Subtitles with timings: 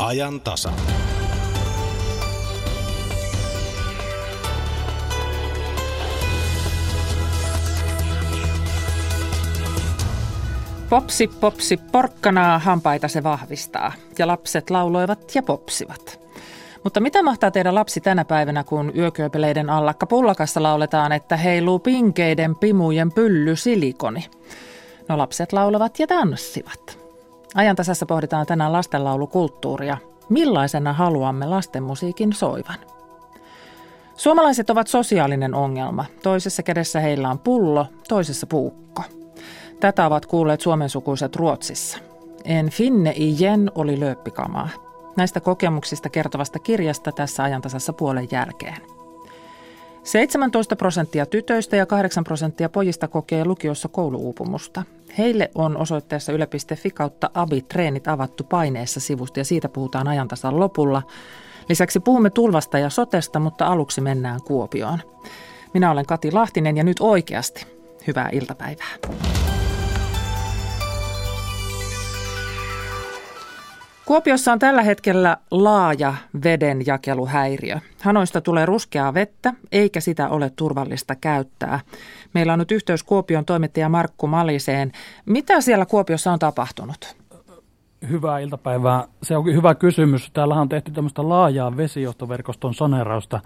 [0.00, 0.72] ajan tasa.
[10.90, 13.92] Popsi, popsi, porkkanaa, hampaita se vahvistaa.
[14.18, 16.20] Ja lapset lauloivat ja popsivat.
[16.84, 22.56] Mutta mitä mahtaa tehdä lapsi tänä päivänä, kun yökööpeleiden allakka pullakassa lauletaan, että heiluu pinkeiden
[22.56, 24.26] pimujen pylly silikoni?
[25.08, 26.99] No lapset laulavat ja tanssivat.
[27.54, 29.96] Ajan tasassa pohditaan tänään lastenlaulukulttuuria.
[30.28, 32.76] Millaisena haluamme lastenmusiikin soivan?
[34.16, 36.04] Suomalaiset ovat sosiaalinen ongelma.
[36.22, 39.02] Toisessa kädessä heillä on pullo, toisessa puukko.
[39.80, 41.98] Tätä ovat kuulleet suomensukuiset Ruotsissa.
[42.44, 44.68] En finne igen oli lööppikamaa.
[45.16, 48.76] Näistä kokemuksista kertovasta kirjasta tässä ajantasassa puolen jälkeen.
[50.04, 54.82] 17 prosenttia tytöistä ja 8 prosenttia pojista kokee lukiossa kouluuupumusta.
[55.18, 61.02] Heille on osoitteessa yle.fi kautta abi-treenit avattu paineessa sivusta ja siitä puhutaan ajantasan lopulla.
[61.68, 64.98] Lisäksi puhumme tulvasta ja sotesta, mutta aluksi mennään Kuopioon.
[65.74, 67.66] Minä olen Kati Lahtinen ja nyt oikeasti
[68.06, 68.88] hyvää iltapäivää.
[74.10, 77.78] Kuopiossa on tällä hetkellä laaja vedenjakeluhäiriö.
[78.00, 81.80] Hanoista tulee ruskeaa vettä, eikä sitä ole turvallista käyttää.
[82.34, 84.92] Meillä on nyt yhteys Kuopion toimittaja Markku Maliseen.
[85.26, 87.16] Mitä siellä Kuopiossa on tapahtunut?
[88.08, 89.04] Hyvää iltapäivää.
[89.22, 90.30] Se on hyvä kysymys.
[90.32, 93.40] Täällä on tehty tämmöistä laajaa vesijohtoverkoston saneerausta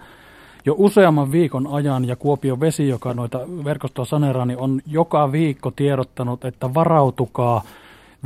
[0.65, 5.71] jo useamman viikon ajan ja Kuopion vesi, joka noita verkostoa saneeraa, niin on joka viikko
[5.71, 7.61] tiedottanut, että varautukaa–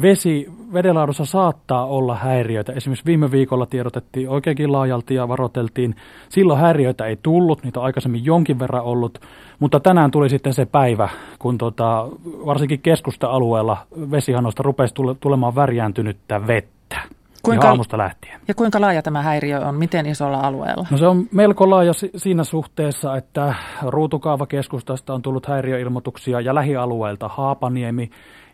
[0.01, 2.73] vesi, vedenlaadussa saattaa olla häiriöitä.
[2.73, 5.95] Esimerkiksi viime viikolla tiedotettiin oikeinkin laajalti ja varoteltiin.
[6.29, 9.19] Silloin häiriöitä ei tullut, niitä on aikaisemmin jonkin verran ollut,
[9.59, 12.07] mutta tänään tuli sitten se päivä, kun tota,
[12.45, 13.77] varsinkin keskusta-alueella
[14.11, 16.99] vesihanoista rupesi tulemaan värjääntynyttä vettä.
[17.43, 18.39] Kuinka, ihan aamusta lähtien.
[18.47, 19.75] Ja kuinka laaja tämä häiriö on?
[19.75, 20.87] Miten isolla alueella?
[20.91, 23.53] No se on melko laaja siinä suhteessa, että
[23.87, 28.09] ruutukaavakeskustasta on tullut häiriöilmoituksia ja lähialueilta Haapaniemi,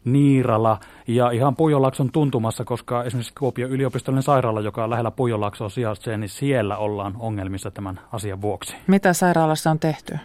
[0.05, 6.17] Niirala ja ihan Puijolakson tuntumassa, koska esimerkiksi Kuopion yliopistollinen sairaala, joka on lähellä Puijolaksoa sijaitsee,
[6.17, 8.75] niin siellä ollaan ongelmissa tämän asian vuoksi.
[8.87, 10.17] Mitä sairaalassa on tehty?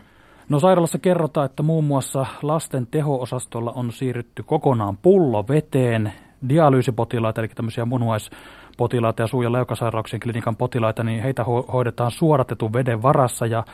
[0.48, 6.12] No sairaalassa kerrotaan, että muun muassa lasten teho-osastolla on siirrytty kokonaan pulloveteen.
[6.48, 12.72] Dialyysipotilaita, eli tämmöisiä munuaispotilaita ja suu- ja leukasairauksien klinikan potilaita, niin heitä ho- hoidetaan suodatetun
[12.72, 13.64] veden varassa ja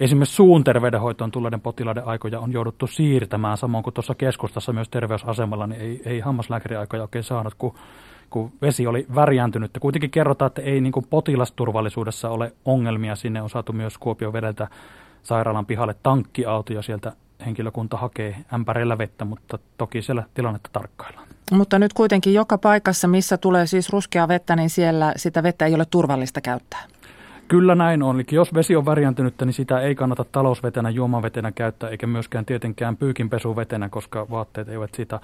[0.00, 5.66] Esimerkiksi suun terveydenhoitoon tulleiden potilaiden aikoja on jouduttu siirtämään, samoin kuin tuossa keskustassa myös terveysasemalla,
[5.66, 7.74] niin ei, ei hammaslääkäriaikoja oikein saanut, kun,
[8.30, 9.70] kun vesi oli värjääntynyt.
[9.80, 13.16] Kuitenkin kerrotaan, että ei niin kuin potilasturvallisuudessa ole ongelmia.
[13.16, 14.68] Sinne on saatu myös Kuopion vedeltä
[15.22, 17.12] sairaalan pihalle tankkiauto ja sieltä
[17.46, 21.28] henkilökunta hakee ämpärillä vettä, mutta toki siellä tilannetta tarkkaillaan.
[21.52, 25.74] Mutta nyt kuitenkin joka paikassa, missä tulee siis ruskea vettä, niin siellä sitä vettä ei
[25.74, 26.84] ole turvallista käyttää.
[27.48, 28.16] Kyllä näin on.
[28.16, 32.96] Eli jos vesi on värjäntynyttä, niin sitä ei kannata talousvetenä, juomavetenä käyttää, eikä myöskään tietenkään
[32.96, 35.20] pyykinpesuvetenä, koska vaatteet eivät sitä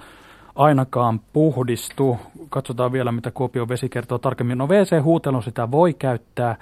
[0.55, 2.17] ainakaan puhdistu.
[2.49, 4.57] Katsotaan vielä, mitä Kuopion vesi kertoo tarkemmin.
[4.57, 6.55] No WC-huutelun sitä voi käyttää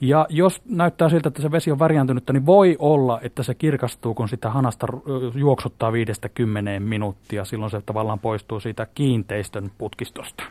[0.00, 4.14] ja jos näyttää siltä, että se vesi on värjäntynyttä, niin voi olla, että se kirkastuu,
[4.14, 4.86] kun sitä hanasta
[5.34, 7.44] juoksuttaa viidestä kymmeneen minuuttia.
[7.44, 10.44] Silloin se tavallaan poistuu siitä kiinteistön putkistosta.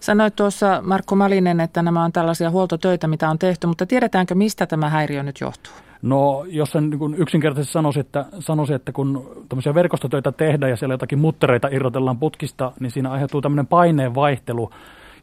[0.00, 4.66] Sanoit tuossa Markku Malinen, että nämä on tällaisia huoltotöitä, mitä on tehty, mutta tiedetäänkö, mistä
[4.66, 5.72] tämä häiriö nyt johtuu?
[6.02, 10.94] No, jos sen niin yksinkertaisesti sanoisi että, sanoisi, että kun tämmöisiä verkostotöitä tehdään ja siellä
[10.94, 14.70] jotakin muttereita irrotellaan putkista, niin siinä aiheutuu tämmöinen paineen vaihtelu,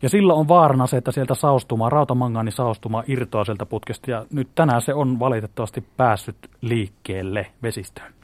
[0.02, 4.12] ja silloin on vaarana se, että sieltä saostuma, rautamangaani saostuma irtoaa sieltä putkesta.
[4.12, 8.18] Ja nyt tänään se on valitettavasti päässyt liikkeelle vesistöön.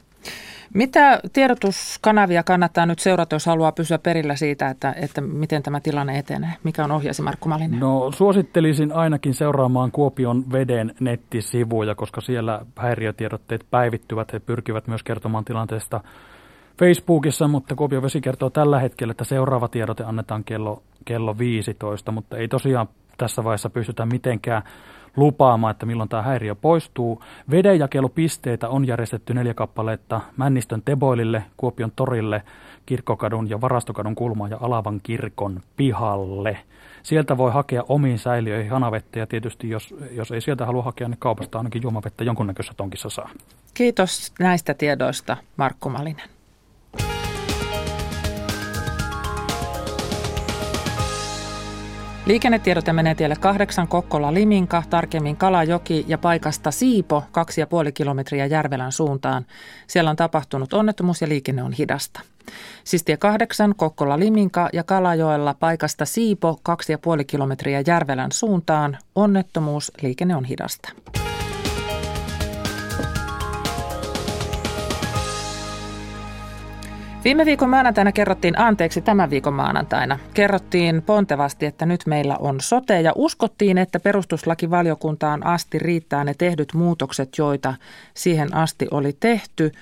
[0.74, 6.18] Mitä tiedotuskanavia kannattaa nyt seurata, jos haluaa pysyä perillä siitä, että, että miten tämä tilanne
[6.18, 6.50] etenee?
[6.64, 7.80] Mikä on ohjeesi Markku Malinen?
[7.80, 14.32] No suosittelisin ainakin seuraamaan Kuopion veden nettisivuja, koska siellä häiriötiedotteet päivittyvät.
[14.32, 16.00] He pyrkivät myös kertomaan tilanteesta
[16.78, 22.36] Facebookissa, mutta Kuopion vesi kertoo tällä hetkellä, että seuraava tiedote annetaan kello, kello 15, mutta
[22.36, 22.88] ei tosiaan
[23.18, 24.62] tässä vaiheessa pystytä mitenkään
[25.16, 27.22] lupaamaan, että milloin tämä häiriö poistuu.
[27.50, 32.42] Vedenjakelupisteitä on järjestetty neljä kappaletta Männistön Teboilille, Kuopion torille,
[32.86, 36.58] Kirkkokadun ja Varastokadun kulmaan ja Alavan kirkon pihalle.
[37.02, 41.18] Sieltä voi hakea omiin säiliöihin hanavettä ja tietysti jos, jos ei sieltä halua hakea, niin
[41.18, 43.30] kaupasta ainakin juomavettä jonkunnäköisessä tonkissa saa.
[43.74, 46.33] Kiitos näistä tiedoista, Markku Malinen.
[52.26, 57.24] Liikennetiedote menee tielle 8 Kokkola Liminka, tarkemmin Kalajoki ja paikasta Siipo
[57.86, 59.46] 2,5 kilometriä Järvelän suuntaan.
[59.86, 62.20] Siellä on tapahtunut onnettomuus ja liikenne on hidasta.
[62.84, 66.60] Sistie 8, Kokkola Liminka ja Kalajoella paikasta Siipo
[67.18, 68.98] 2,5 kilometriä Järvelän suuntaan.
[69.14, 70.92] Onnettomuus, liikenne on hidasta.
[77.24, 83.00] Viime viikon maanantaina kerrottiin, anteeksi tämän viikon maanantaina, kerrottiin pontevasti, että nyt meillä on sote
[83.00, 87.74] ja uskottiin, että perustuslakivaliokuntaan asti riittää ne tehdyt muutokset, joita
[88.14, 89.72] siihen asti oli tehty.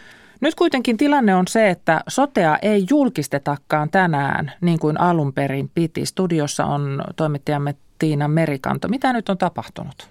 [0.40, 6.06] Nyt kuitenkin tilanne on se, että sotea ei julkistetakaan tänään niin kuin alun perin piti.
[6.06, 8.88] Studiossa on toimittajamme Tiina Merikanto.
[8.88, 10.08] Mitä nyt on tapahtunut?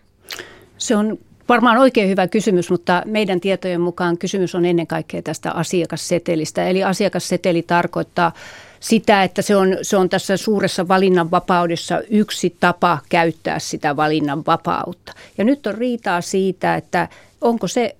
[0.77, 1.17] Se on
[1.51, 6.67] Varmaan oikein hyvä kysymys, mutta meidän tietojen mukaan kysymys on ennen kaikkea tästä asiakassetelistä.
[6.67, 8.31] Eli asiakasseteli tarkoittaa
[8.79, 15.13] sitä, että se on, se on tässä suuressa valinnanvapaudessa yksi tapa käyttää sitä valinnanvapautta.
[15.37, 17.07] Ja nyt on riitaa siitä, että
[17.41, 17.95] onko se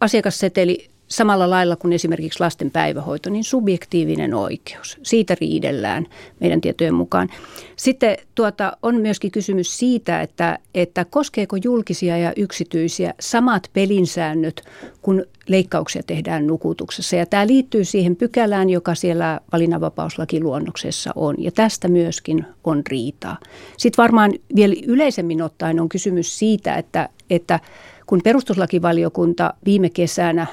[0.00, 4.98] asiakasseteli samalla lailla kuin esimerkiksi lasten päivähoito, niin subjektiivinen oikeus.
[5.02, 6.06] Siitä riidellään
[6.40, 7.28] meidän tietojen mukaan.
[7.76, 14.62] Sitten tuota, on myöskin kysymys siitä, että, että koskeeko julkisia ja yksityisiä samat pelinsäännöt,
[15.02, 17.16] kun leikkauksia tehdään nukutuksessa.
[17.16, 21.34] Ja tämä liittyy siihen pykälään, joka siellä valinnanvapauslakiluonnoksessa on.
[21.38, 23.36] Ja tästä myöskin on riitaa.
[23.76, 27.60] Sitten varmaan vielä yleisemmin ottaen on kysymys siitä, että, että
[28.06, 30.46] kun perustuslakivaliokunta viime kesänä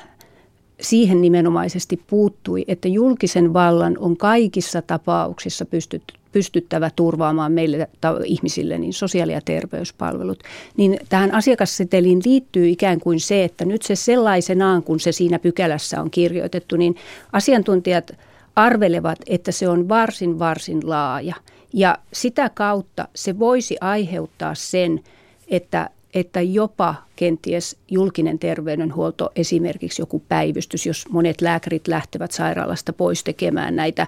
[0.81, 7.89] siihen nimenomaisesti puuttui, että julkisen vallan on kaikissa tapauksissa pystytty pystyttävä turvaamaan meille
[8.25, 10.43] ihmisille niin sosiaali- ja terveyspalvelut,
[10.77, 16.01] niin tähän asiakasseteliin liittyy ikään kuin se, että nyt se sellaisenaan, kun se siinä pykälässä
[16.01, 16.95] on kirjoitettu, niin
[17.31, 18.11] asiantuntijat
[18.55, 21.35] arvelevat, että se on varsin, varsin laaja.
[21.73, 24.99] Ja sitä kautta se voisi aiheuttaa sen,
[25.47, 33.23] että että jopa kenties julkinen terveydenhuolto, esimerkiksi joku päivystys, jos monet lääkärit lähtevät sairaalasta pois
[33.23, 34.07] tekemään näitä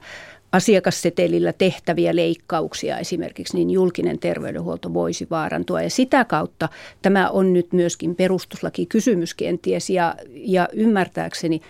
[0.52, 5.82] asiakassetelillä tehtäviä leikkauksia esimerkiksi, niin julkinen terveydenhuolto voisi vaarantua.
[5.82, 6.70] Ja sitä kautta
[7.02, 11.62] tämä on nyt myöskin perustuslakikysymys kenties ja, ja ymmärtääkseni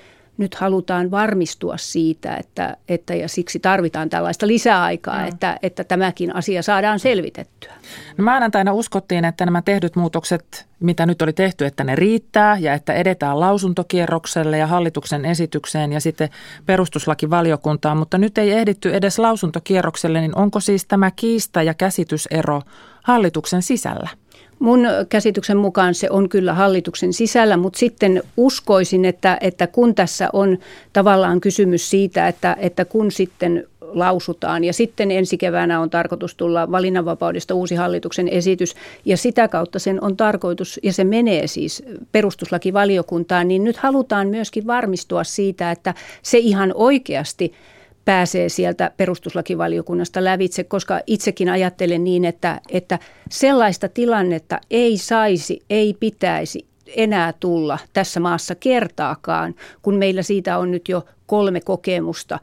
[0.42, 6.62] nyt halutaan varmistua siitä, että, että ja siksi tarvitaan tällaista lisäaikaa, että, että tämäkin asia
[6.62, 7.74] saadaan selvitettyä.
[8.18, 12.74] No maanantaina uskottiin, että nämä tehdyt muutokset, mitä nyt oli tehty, että ne riittää ja
[12.74, 16.30] että edetään lausuntokierrokselle ja hallituksen esitykseen ja sitten
[16.66, 22.62] perustuslakivaliokuntaan, mutta nyt ei ehditty edes lausuntokierrokselle, niin onko siis tämä kiista ja käsitysero
[23.04, 24.10] hallituksen sisällä?
[24.62, 30.30] Mun käsityksen mukaan se on kyllä hallituksen sisällä, mutta sitten uskoisin, että, että kun tässä
[30.34, 30.58] on
[30.94, 34.64] tavallaan kysymys siitä, että, että kun sitten lausutaan.
[34.64, 38.76] Ja sitten ensi keväänä on tarkoitus tulla valinnanvapaudesta uusi hallituksen esitys
[39.06, 44.68] ja sitä kautta sen on tarkoitus, ja se menee siis perustuslakivaliokuntaan, niin nyt halutaan myöskin
[44.68, 47.54] varmistua siitä, että se ihan oikeasti–
[48.06, 53.00] pääsee sieltä perustuslakivaliokunnasta lävitse, koska itsekin ajattelen niin, että, että
[53.30, 56.66] sellaista tilannetta ei saisi, ei pitäisi
[56.96, 62.40] enää tulla tässä maassa kertaakaan, kun meillä siitä on nyt jo kolme kokemusta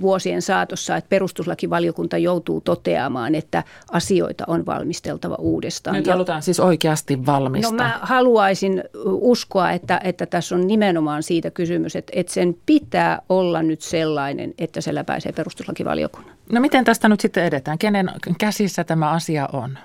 [0.00, 5.96] vuosien saatossa, että perustuslakivaliokunta joutuu toteamaan, että asioita on valmisteltava uudestaan.
[5.96, 7.72] Nyt halutaan siis oikeasti valmistaa.
[7.72, 13.22] No mä haluaisin uskoa, että, että tässä on nimenomaan siitä kysymys, että, että sen pitää
[13.28, 16.36] olla nyt sellainen, että se läpäisee perustuslakivaliokunnan.
[16.52, 17.78] No miten tästä nyt sitten edetään?
[17.78, 19.78] Kenen käsissä tämä asia on?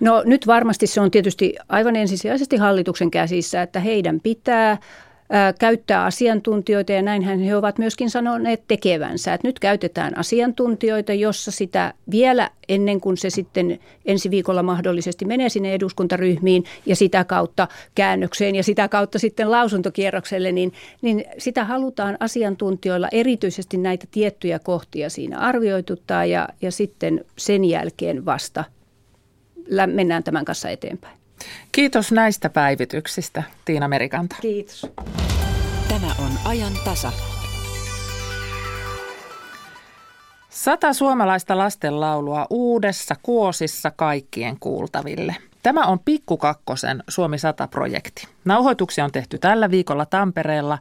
[0.00, 4.78] No nyt varmasti se on tietysti aivan ensisijaisesti hallituksen käsissä, että heidän pitää
[5.58, 9.34] käyttää asiantuntijoita ja näinhän he ovat myöskin sanoneet tekevänsä.
[9.34, 15.48] Että nyt käytetään asiantuntijoita, jossa sitä vielä ennen kuin se sitten ensi viikolla mahdollisesti menee
[15.48, 22.16] sinne eduskuntaryhmiin ja sitä kautta käännökseen ja sitä kautta sitten lausuntokierrokselle, niin, niin sitä halutaan
[22.20, 28.64] asiantuntijoilla erityisesti näitä tiettyjä kohtia siinä arvioituttaa ja, ja sitten sen jälkeen vasta
[29.86, 31.18] mennään tämän kanssa eteenpäin.
[31.72, 34.36] Kiitos näistä päivityksistä, Tiina Merikanta.
[34.40, 34.86] Kiitos.
[35.88, 37.12] Tämä on ajan tasa.
[40.50, 45.36] Sata suomalaista lastenlaulua uudessa kuosissa kaikkien kuultaville.
[45.62, 48.28] Tämä on Pikkukakkosen Suomi 100-projekti.
[48.44, 50.78] Nauhoituksia on tehty tällä viikolla Tampereella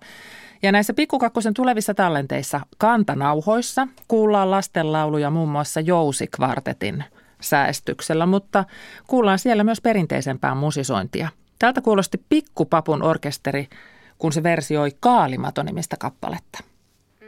[0.61, 7.03] ja näissä Pikkukakkosen tulevissa tallenteissa kantanauhoissa kuullaan lastenlauluja muun muassa Jousikvartetin–
[7.41, 8.65] säästyksellä, mutta
[9.07, 11.29] kuullaan siellä myös perinteisempää musisointia.
[11.59, 13.67] Tältä kuulosti Pikkupapun orkesteri,
[14.17, 16.63] kun se versioi Kaalimato-nimistä kappaletta.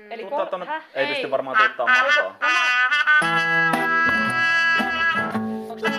[0.10, 2.36] Eli ko- ei pysty varmaan tuottaa matkaa.
[5.70, 5.90] Onko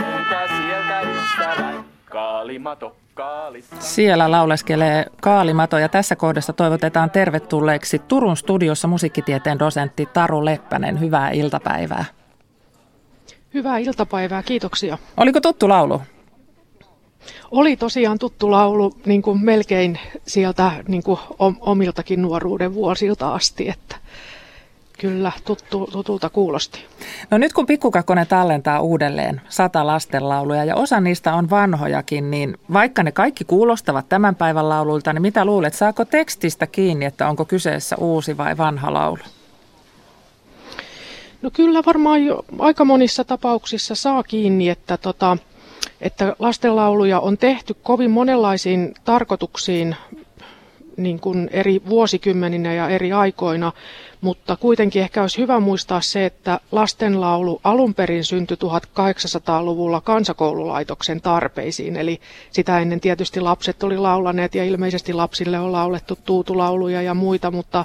[0.00, 1.84] Löytää sieltä ystävän.
[2.04, 2.96] Kaalimato.
[3.78, 11.00] Siellä lauleskelee Kaalimato ja tässä kohdassa toivotetaan tervetulleeksi Turun studiossa musiikkitieteen dosentti Taru Leppänen.
[11.00, 12.04] Hyvää iltapäivää.
[13.54, 14.98] Hyvää iltapäivää, kiitoksia.
[15.16, 16.02] Oliko tuttu laulu?
[17.50, 21.18] Oli tosiaan tuttu laulu niin kuin melkein sieltä niin kuin
[21.60, 23.96] omiltakin nuoruuden vuosilta asti, että
[24.98, 26.84] kyllä tuttu, tutulta kuulosti.
[27.30, 33.02] No nyt kun Pikkukakkonen tallentaa uudelleen sata lastenlauluja ja osa niistä on vanhojakin, niin vaikka
[33.02, 37.96] ne kaikki kuulostavat tämän päivän lauluilta, niin mitä luulet, saako tekstistä kiinni, että onko kyseessä
[37.96, 39.22] uusi vai vanha laulu?
[41.42, 45.36] No kyllä varmaan jo aika monissa tapauksissa saa kiinni, että, tota,
[46.00, 49.96] että lastenlauluja on tehty kovin monenlaisiin tarkoituksiin
[50.96, 53.72] niin kuin eri vuosikymmeninä ja eri aikoina,
[54.20, 61.96] mutta kuitenkin ehkä olisi hyvä muistaa se, että lastenlaulu alun perin syntyi 1800-luvulla kansakoululaitoksen tarpeisiin,
[61.96, 62.20] eli
[62.50, 67.84] sitä ennen tietysti lapset oli laulaneet ja ilmeisesti lapsille on laulettu tuutulauluja ja muita, mutta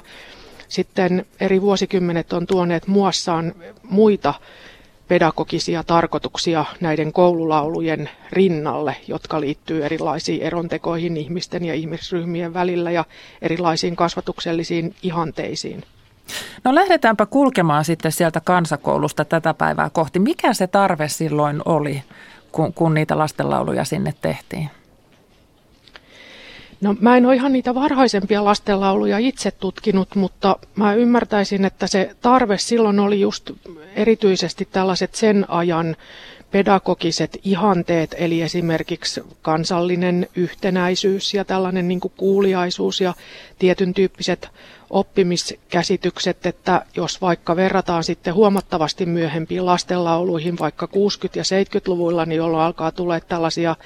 [0.68, 4.34] sitten eri vuosikymmenet on tuoneet muassaan muita
[5.08, 13.04] pedagogisia tarkoituksia näiden koululaulujen rinnalle, jotka liittyy erilaisiin erontekoihin ihmisten ja ihmisryhmien välillä ja
[13.42, 15.84] erilaisiin kasvatuksellisiin ihanteisiin.
[16.64, 20.18] No lähdetäänpä kulkemaan sitten sieltä kansakoulusta tätä päivää kohti.
[20.18, 22.02] Mikä se tarve silloin oli,
[22.52, 24.70] kun, kun niitä lastenlauluja sinne tehtiin?
[26.84, 32.10] No mä en ole ihan niitä varhaisempia lastenlauluja itse tutkinut, mutta mä ymmärtäisin, että se
[32.20, 33.50] tarve silloin oli just
[33.96, 35.96] erityisesti tällaiset sen ajan
[36.50, 43.14] pedagogiset ihanteet, eli esimerkiksi kansallinen yhtenäisyys ja tällainen niin kuuliaisuus ja
[43.58, 44.48] tietyn tyyppiset
[44.90, 50.88] oppimiskäsitykset, että jos vaikka verrataan sitten huomattavasti myöhempiin lastenlauluihin, vaikka 60-
[51.34, 53.76] ja 70-luvuilla, niin jolloin alkaa tulla tällaisia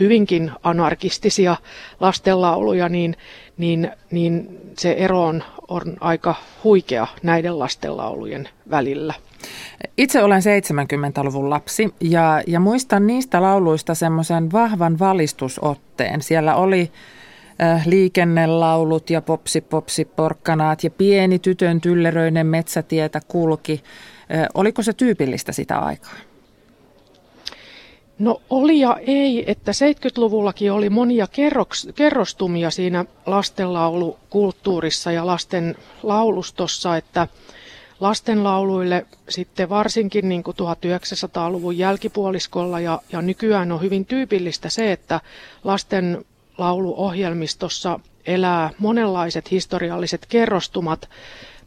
[0.00, 1.56] hyvinkin anarkistisia
[2.00, 3.16] lastenlauluja, niin,
[3.56, 6.34] niin, niin se ero on, on aika
[6.64, 9.14] huikea näiden lastenlaulujen välillä.
[9.96, 16.22] Itse olen 70-luvun lapsi ja, ja muistan niistä lauluista semmoisen vahvan valistusotteen.
[16.22, 16.90] Siellä oli
[17.86, 23.82] liikennelaulut ja popsi popsi porkkanaat ja pieni tytön tylleröinen metsätietä kulki.
[24.34, 26.16] Äh, oliko se tyypillistä sitä aikaa?
[28.18, 36.96] No oli ja ei, että 70-luvullakin oli monia kerroks, kerrostumia siinä lastenlaulukulttuurissa ja lasten laulustossa,
[36.96, 37.28] että
[38.00, 45.20] lastenlauluille sitten varsinkin niin kuin 1900-luvun jälkipuoliskolla ja, ja nykyään on hyvin tyypillistä se, että
[45.64, 46.24] lasten
[46.58, 51.08] lauluohjelmistossa elää monenlaiset historialliset kerrostumat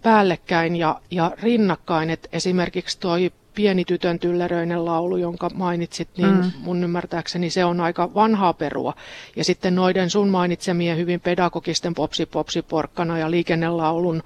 [0.01, 2.10] päällekkäin ja, ja rinnakkain.
[2.10, 3.17] Et esimerkiksi tuo
[3.55, 6.51] pieni tytön tylleröinen laulu, jonka mainitsit, niin mm.
[6.60, 8.93] mun ymmärtääkseni se on aika vanhaa perua.
[9.36, 14.24] Ja sitten noiden sun mainitsemien hyvin pedagogisten popsi popsi porkkana ja liikennelaulun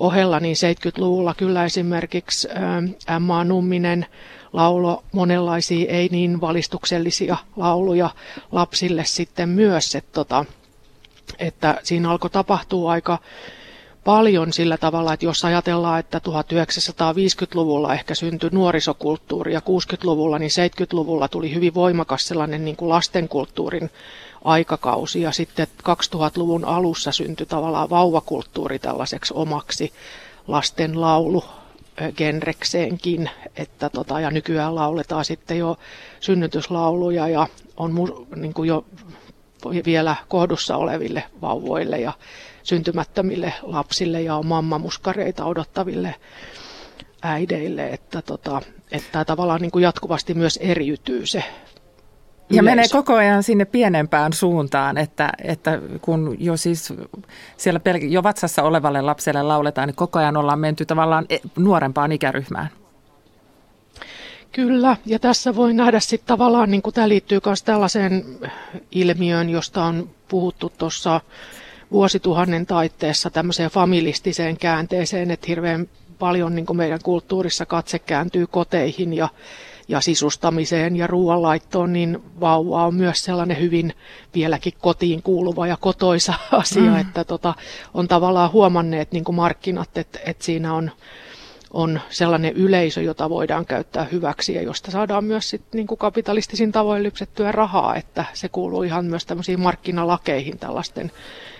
[0.00, 4.06] ohella, niin 70-luvulla kyllä esimerkiksi ä, Emma Numminen
[4.54, 8.10] laulo monenlaisia ei niin valistuksellisia lauluja
[8.52, 10.44] lapsille sitten myös, että, tota,
[11.38, 13.18] että siinä alkoi tapahtua aika
[14.04, 21.28] paljon sillä tavalla, että jos ajatellaan, että 1950-luvulla ehkä syntyi nuorisokulttuuri ja 60-luvulla, niin 70-luvulla
[21.28, 23.90] tuli hyvin voimakas sellainen niin kuin lastenkulttuurin
[24.44, 29.92] aikakausi ja sitten 2000-luvun alussa syntyi tavallaan vauvakulttuuri tällaiseksi omaksi
[30.48, 31.44] lasten laulu
[32.16, 35.78] genrekseenkin, että tota, ja nykyään lauletaan sitten jo
[36.20, 37.46] synnytyslauluja ja
[37.76, 37.94] on
[38.36, 38.84] niin kuin jo
[39.84, 42.12] vielä kohdussa oleville vauvoille ja
[42.62, 46.14] syntymättömille lapsille ja on mammamuskareita odottaville
[47.22, 51.44] äideille, että, tota, että tavallaan niin kuin jatkuvasti myös eriytyy se
[52.50, 56.92] ja menee koko ajan sinne pienempään suuntaan, että, että kun jo siis
[57.56, 62.12] siellä pelk- jo vatsassa olevalle lapselle lauletaan, niin koko ajan ollaan menty tavallaan e-, nuorempaan
[62.12, 62.68] ikäryhmään.
[64.52, 68.24] Kyllä, ja tässä voi nähdä sitten tavallaan, niin kuin tämä liittyy myös tällaiseen
[68.90, 71.20] ilmiöön, josta on puhuttu tuossa
[71.92, 79.14] vuosituhannen taitteessa tämmöiseen familistiseen käänteeseen, että hirveän paljon niin kuin meidän kulttuurissa katse kääntyy koteihin
[79.14, 79.28] ja,
[79.88, 83.92] ja sisustamiseen ja ruoanlaittoon, niin vauva on myös sellainen hyvin
[84.34, 87.00] vieläkin kotiin kuuluva ja kotoisa asia, mm.
[87.00, 87.54] että tota,
[87.94, 90.90] on tavallaan huomanneet niin kuin markkinat, että, että siinä on
[91.74, 96.72] on sellainen yleisö, jota voidaan käyttää hyväksi ja josta saadaan myös sit, niin kuin kapitalistisin
[96.72, 101.12] tavoin lypsettyä rahaa, että se kuuluu ihan myös tämmöisiin markkinalakeihin tällaisten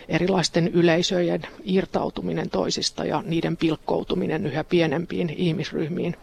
[0.09, 6.17] erilaisten yleisöjen irtautuminen toisista ja niiden pilkkoutuminen yhä pienempiin ihmisryhmiin.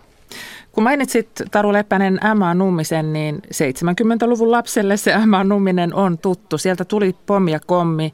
[0.71, 2.53] Kun mainitsit Taru Leppänen M.A.
[2.53, 5.43] Nummisen, niin 70-luvun lapselle se M.A.
[5.43, 6.57] Numminen on tuttu.
[6.57, 8.13] Sieltä tuli pommi ja kommi,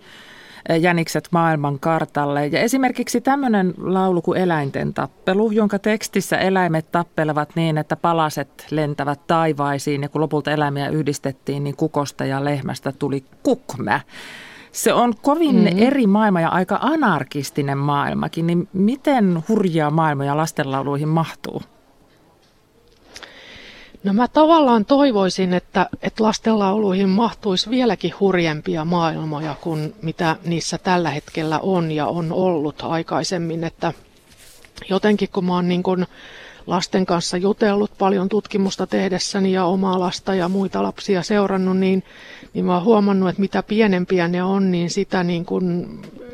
[0.69, 2.47] eh, jänikset maailman kartalle.
[2.47, 9.27] Ja esimerkiksi tämmöinen laulu kuin Eläinten tappelu, jonka tekstissä eläimet tappelevat niin, että palaset lentävät
[9.27, 10.01] taivaisiin.
[10.01, 13.99] Ja kun lopulta eläimiä yhdistettiin, niin kukosta ja lehmästä tuli kukmä.
[14.71, 15.79] Se on kovin mm-hmm.
[15.81, 21.61] eri maailma ja aika anarkistinen maailmakin, niin miten hurjia maailmoja lastenlauluihin mahtuu?
[24.07, 31.09] No mä tavallaan toivoisin, että, että lastenlauluihin mahtuisi vieläkin hurjempia maailmoja kuin mitä niissä tällä
[31.09, 33.93] hetkellä on ja on ollut aikaisemmin, että
[34.89, 36.07] jotenkin kun mä oon niin kuin
[36.67, 42.03] lasten kanssa jutellut paljon tutkimusta tehdessäni ja omaa lasta ja muita lapsia seurannut, niin,
[42.53, 45.87] niin mä oon huomannut, että mitä pienempiä ne on, niin sitä niin kuin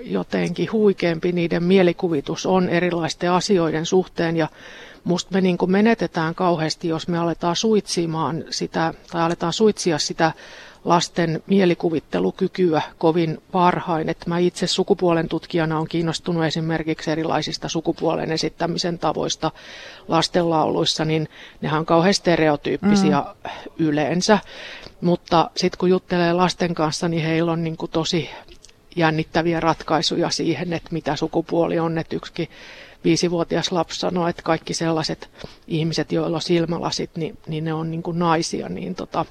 [0.04, 4.48] jotenkin huikeampi niiden mielikuvitus on erilaisten asioiden suhteen ja
[5.04, 10.32] musta me niin menetetään kauheasti, jos me aletaan suitsimaan sitä tai aletaan suitsia sitä
[10.86, 14.10] lasten mielikuvittelukykyä kovin varhain.
[14.10, 19.52] Että mä itse sukupuolen tutkijana on kiinnostunut esimerkiksi erilaisista sukupuolen esittämisen tavoista
[20.08, 21.30] lastenlauluissa, niin
[21.62, 23.50] nehän on kauhean stereotyyppisiä mm.
[23.78, 24.40] yleensä.
[25.02, 28.30] Mutta sitten kun juttelee lasten kanssa, niin heillä on niin kuin tosi
[28.96, 31.98] jännittäviä ratkaisuja siihen, että mitä sukupuoli on.
[31.98, 32.48] Että yksikin
[33.04, 35.30] viisivuotias lapsi sanoo, että kaikki sellaiset
[35.68, 39.26] ihmiset, joilla on silmälasit, niin, niin ne on niin kuin naisia, niin tota,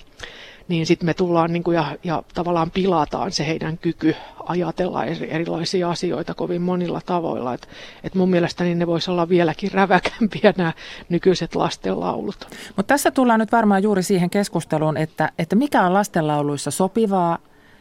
[0.69, 4.17] niin sitten me tullaan niin kuin ja, ja tavallaan pilataan se heidän kyky
[4.47, 7.55] ajatella erilaisia asioita kovin monilla tavoilla.
[7.55, 7.69] Et,
[8.05, 10.73] et mun mielestäni ne voisi olla vieläkin räväkämpiä nämä
[11.09, 12.49] nykyiset lastenlaulut.
[12.77, 17.39] Mutta tässä tullaan nyt varmaan juuri siihen keskusteluun, että, että mikä on lastenlauluissa sopivaa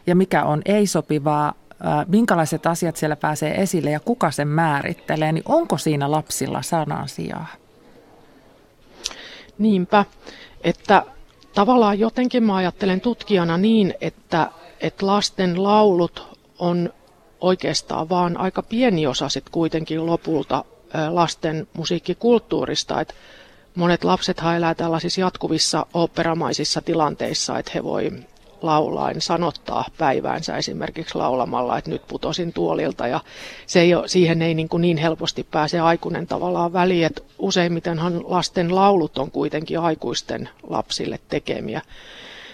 [0.08, 1.54] ja mikä on ei-sopivaa,
[2.08, 7.48] minkälaiset asiat siellä pääsee esille ja kuka sen määrittelee, niin onko siinä lapsilla sanan sijaa?
[9.58, 10.06] Niinpä,
[10.64, 11.06] että
[11.54, 16.94] tavallaan jotenkin mä ajattelen tutkijana niin, että, että lasten laulut on
[17.42, 20.66] oikeastaan vaan aika pieni osa sit kuitenkin lopulta
[21.10, 23.02] lasten musiikkikulttuurista.
[23.02, 23.14] Että
[23.76, 28.12] monet lapset elää tällaisissa jatkuvissa operamaisissa tilanteissa, että he voi
[28.62, 33.20] laulain sanottaa päiväänsä esimerkiksi laulamalla, että nyt putosin tuolilta ja
[33.68, 38.32] se ei ole, siihen ei niin, kuin niin helposti pääse aikuinen tavallaan väliin, että useimmitenhan
[38.32, 41.82] lasten laulut on kuitenkin aikuisten lapsille tekemiä.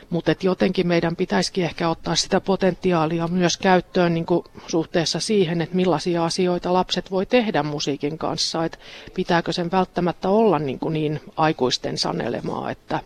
[0.09, 5.75] Mutta jotenkin meidän pitäisikin ehkä ottaa sitä potentiaalia myös käyttöön niin kuin suhteessa siihen, että
[5.75, 8.65] millaisia asioita lapset voi tehdä musiikin kanssa.
[8.65, 8.77] Että
[9.13, 12.99] pitääkö sen välttämättä olla niin, kuin niin aikuisten sanelemaa, että,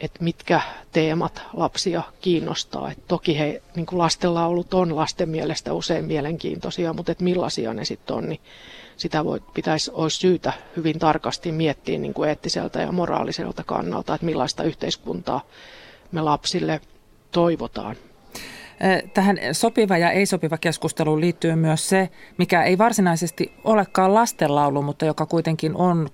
[0.00, 0.60] että mitkä
[0.92, 2.90] teemat lapsia kiinnostaa.
[2.90, 7.84] Et toki he, niin kuin lastenlaulut on lasten mielestä usein mielenkiintoisia, mutta et millaisia ne
[7.84, 8.40] sitten on, niin
[8.96, 14.26] sitä voi, pitäisi, olisi syytä hyvin tarkasti miettiä niin kuin eettiseltä ja moraaliselta kannalta, että
[14.26, 15.40] millaista yhteiskuntaa
[16.12, 16.80] me lapsille
[17.30, 17.96] toivotaan.
[19.14, 25.26] Tähän sopiva ja ei-sopiva keskusteluun liittyy myös se, mikä ei varsinaisesti olekaan lastenlaulu, mutta joka
[25.26, 26.08] kuitenkin on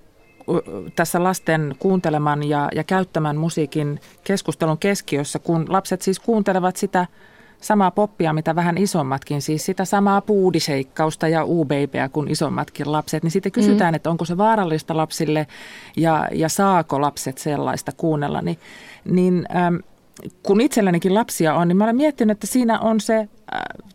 [0.95, 7.07] tässä lasten kuunteleman ja, ja käyttämän musiikin keskustelun keskiössä, kun lapset siis kuuntelevat sitä
[7.61, 13.31] samaa poppia, mitä vähän isommatkin, siis sitä samaa puudiseikkausta ja u-babyä kuin isommatkin lapset, niin
[13.31, 13.95] sitten kysytään, mm.
[13.95, 15.47] että onko se vaarallista lapsille
[15.97, 18.59] ja, ja saako lapset sellaista kuunnella, niin,
[19.05, 19.79] niin äm,
[20.43, 23.27] kun itsellänikin lapsia on, niin mä olen miettinyt, että siinä on se äh,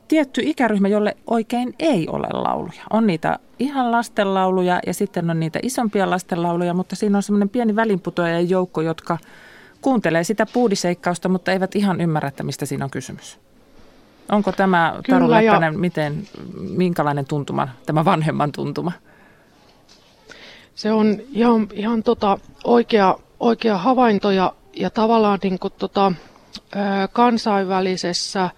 [0.09, 2.83] tietty ikäryhmä, jolle oikein ei ole lauluja.
[2.91, 7.77] On niitä ihan lastenlauluja ja sitten on niitä isompia lastenlauluja, mutta siinä on semmoinen pieni
[7.77, 9.19] välinputoajan joukko, jotka
[9.83, 13.39] kuuntelee sitä puudiseikkausta, mutta eivät ihan ymmärrä, että mistä siinä on kysymys.
[14.33, 16.29] Onko tämä, Taru Leppänen, miten,
[16.61, 18.93] minkälainen tuntuma, tämä vanhemman tuntuma?
[20.75, 26.13] Se on ihan, ihan tota oikea, oikea havainto ja, ja tavallaan niin kuin tota,
[27.13, 28.51] kansainvälisessä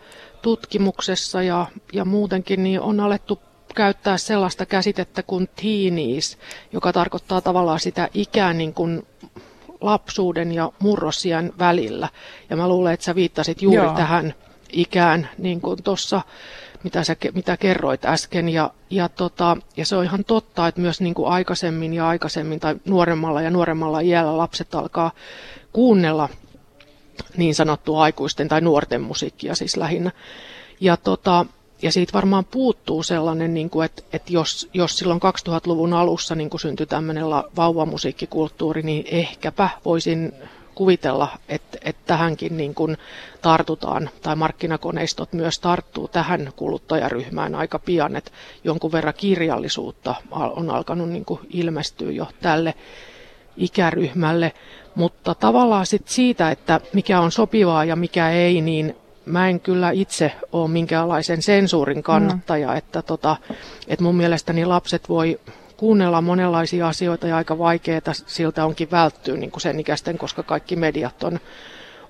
[0.42, 3.40] tutkimuksessa ja, ja muutenkin niin on alettu
[3.74, 6.38] käyttää sellaista käsitettä kuin teenies,
[6.72, 9.06] joka tarkoittaa tavallaan sitä ikään niin kuin
[9.80, 12.08] lapsuuden ja murrosien välillä.
[12.50, 13.94] Ja mä luulen, että sä viittasit juuri Joo.
[13.94, 14.34] tähän
[14.72, 16.20] ikään, niin kuin tuossa,
[16.84, 18.48] mitä, sä, mitä kerroit äsken.
[18.48, 22.60] Ja, ja, tota, ja se on ihan totta, että myös niin kuin aikaisemmin ja aikaisemmin
[22.60, 25.10] tai nuoremmalla ja nuoremmalla iällä lapset alkaa
[25.72, 26.28] kuunnella
[27.36, 30.10] niin sanottua aikuisten tai nuorten musiikkia siis lähinnä.
[30.80, 31.46] Ja tota,
[31.82, 36.50] ja siitä varmaan puuttuu sellainen, niin kuin, että, että jos, jos silloin 2000-luvun alussa niin
[36.50, 37.24] kuin syntyi tämmöinen
[37.56, 40.32] vauvamusiikkikulttuuri, niin ehkäpä voisin
[40.80, 42.96] kuvitella, että, että tähänkin niin kuin
[43.42, 48.30] tartutaan, tai markkinakoneistot myös tarttuu tähän kuluttajaryhmään aika pian, että
[48.64, 52.74] jonkun verran kirjallisuutta on alkanut niin kuin ilmestyä jo tälle
[53.56, 54.52] ikäryhmälle.
[54.94, 59.90] Mutta tavallaan sit siitä, että mikä on sopivaa ja mikä ei, niin mä en kyllä
[59.90, 62.76] itse ole minkäänlaisen sensuurin kannattaja, mm.
[62.76, 63.36] että, tota,
[63.88, 65.40] että mun mielestäni lapset voi
[65.80, 70.76] kuunnella monenlaisia asioita ja aika vaikeaa siltä onkin välttyä niin kuin sen ikäisten, koska kaikki
[70.76, 71.40] mediat on,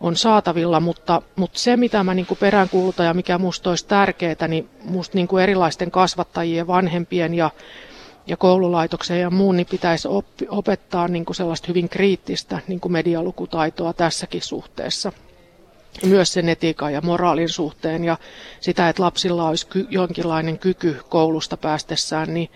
[0.00, 4.48] on saatavilla, mutta, mutta se mitä mä niin kuin peräänkuulutan ja mikä musta olisi tärkeää,
[4.48, 7.50] niin musta niin kuin erilaisten kasvattajien, vanhempien ja,
[8.26, 12.92] ja koululaitoksen ja muun, niin pitäisi oppi, opettaa niin kuin sellaista hyvin kriittistä niin kuin
[12.92, 15.12] medialukutaitoa tässäkin suhteessa.
[16.04, 18.16] Myös sen etiikan ja moraalin suhteen ja
[18.60, 22.50] sitä, että lapsilla olisi ky- jonkinlainen kyky koulusta päästessään niin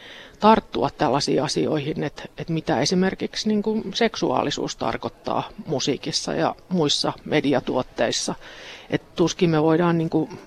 [0.45, 8.35] tarttua tällaisiin asioihin, että, että mitä esimerkiksi niin kuin seksuaalisuus tarkoittaa musiikissa ja muissa mediatuotteissa.
[8.91, 10.39] Että tuskin me voidaan niin kuin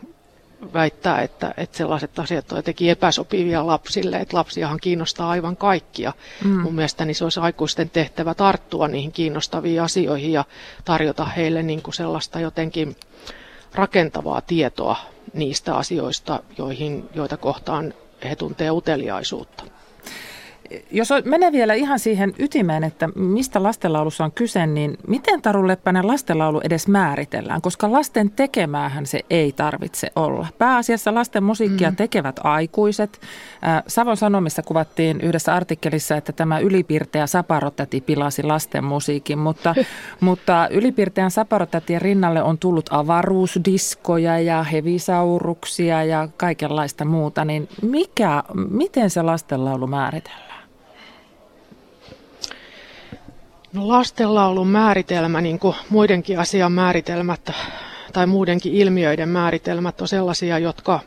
[0.73, 6.13] väittää, että, että sellaiset asiat on jotenkin epäsopivia lapsille, että lapsiahan kiinnostaa aivan kaikkia.
[6.43, 6.49] Mm.
[6.61, 10.45] Mun mielestäni se olisi aikuisten tehtävä tarttua niihin kiinnostaviin asioihin ja
[10.85, 12.95] tarjota heille niin kuin sellaista jotenkin
[13.73, 14.95] rakentavaa tietoa
[15.33, 19.76] niistä asioista, joihin, joita kohtaan he tuntee uteliaisuutta.
[20.91, 26.07] Jos menee vielä ihan siihen ytimeen, että mistä lastenlaulussa on kyse, niin miten Taru Leppänen
[26.07, 27.61] lastenlaulu edes määritellään?
[27.61, 30.47] Koska lasten tekemäähän se ei tarvitse olla.
[30.57, 31.95] Pääasiassa lasten musiikkia mm.
[31.95, 33.21] tekevät aikuiset.
[33.87, 39.75] Savon Sanomissa kuvattiin yhdessä artikkelissa, että tämä ylipiirteä saparotäti pilasi lasten musiikin, mutta,
[40.19, 47.45] mutta ylipiirteän saparotätien rinnalle on tullut avaruusdiskoja ja hevisauruksia ja kaikenlaista muuta.
[47.45, 50.56] Niin mikä, miten se lastenlaulu määritellään?
[53.73, 57.51] No lastenlaulun määritelmä, niin kuin muidenkin asian määritelmät
[58.13, 60.99] tai muidenkin ilmiöiden määritelmät on sellaisia, jotka,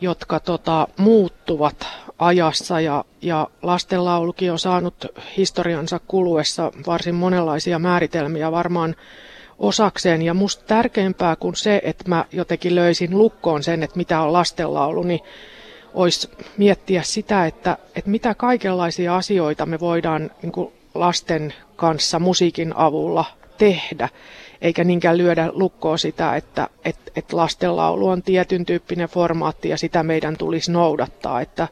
[0.00, 1.86] jotka tota, muuttuvat
[2.18, 8.96] ajassa ja, ja lastenlaulukin on saanut historiansa kuluessa varsin monenlaisia määritelmiä varmaan
[9.58, 10.22] osakseen.
[10.22, 15.02] Ja musta tärkeämpää kuin se, että mä jotenkin löysin lukkoon sen, että mitä on lastenlaulu,
[15.02, 15.20] niin
[15.94, 22.72] olisi miettiä sitä, että, että mitä kaikenlaisia asioita me voidaan niin kuin lasten kanssa musiikin
[22.76, 23.24] avulla
[23.58, 24.08] tehdä,
[24.60, 30.02] eikä niinkään lyödä lukkoa sitä, että et, et lastenlaulu on tietyn tyyppinen formaatti ja sitä
[30.02, 31.68] meidän tulisi noudattaa, että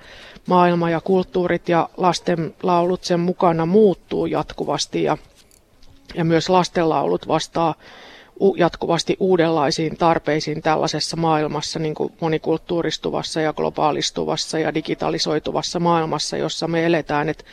[0.47, 5.19] maailma ja kulttuurit ja lastenlaulut sen mukana muuttuu jatkuvasti ja,
[6.15, 7.75] ja myös lastenlaulut vastaa
[8.57, 16.87] jatkuvasti uudenlaisiin tarpeisiin tällaisessa maailmassa, niin kuin monikulttuuristuvassa ja globaalistuvassa ja digitalisoituvassa maailmassa, jossa me
[16.87, 17.45] eletään, että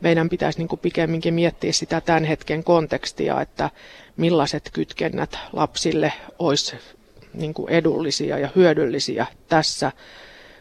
[0.00, 3.70] meidän pitäisi niin kuin pikemminkin miettiä sitä tämän hetken kontekstia, että
[4.16, 6.76] millaiset kytkennät lapsille olisi
[7.34, 9.92] niin kuin edullisia ja hyödyllisiä tässä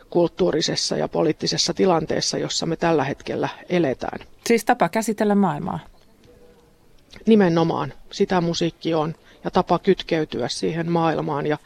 [0.09, 4.19] kulttuurisessa ja poliittisessa tilanteessa, jossa me tällä hetkellä eletään.
[4.47, 5.79] Siis tapa käsitellä maailmaa.
[7.25, 7.93] Nimenomaan.
[8.11, 11.57] Sitä musiikki on ja tapa kytkeytyä siihen maailmaan ja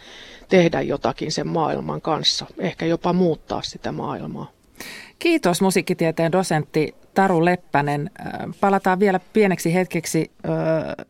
[0.50, 2.46] tehdä jotakin sen maailman kanssa.
[2.58, 4.52] Ehkä jopa muuttaa sitä maailmaa.
[5.20, 8.10] Kiitos musiikkitieteen dosentti Taru Leppänen.
[8.60, 10.50] Palataan vielä pieneksi hetkeksi ö,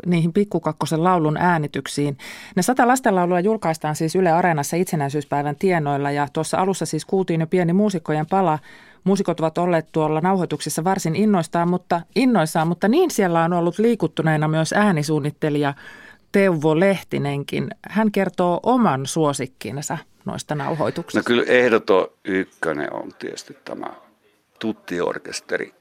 [0.06, 2.18] niihin Pikkukakkosen laulun äänityksiin.
[2.56, 7.48] Ne sata lastenlaulua julkaistaan siis Yle Areenassa itsenäisyyspäivän tienoilla ja tuossa alussa siis kuultiin jo
[7.48, 8.60] pieni muusikkojen pala.
[9.04, 14.48] Muusikot ovat olleet tuolla nauhoituksessa varsin innoistaan, mutta, innoissaan, mutta niin siellä on ollut liikuttuneena
[14.48, 15.74] myös äänisuunnittelija
[16.32, 17.70] Teuvo Lehtinenkin.
[17.90, 21.20] Hän kertoo oman suosikkinsa noista nauhoituksista.
[21.20, 23.88] No kyllä ehdoton ykkönen on tietysti tämä
[24.60, 25.74] tuttiorkesteri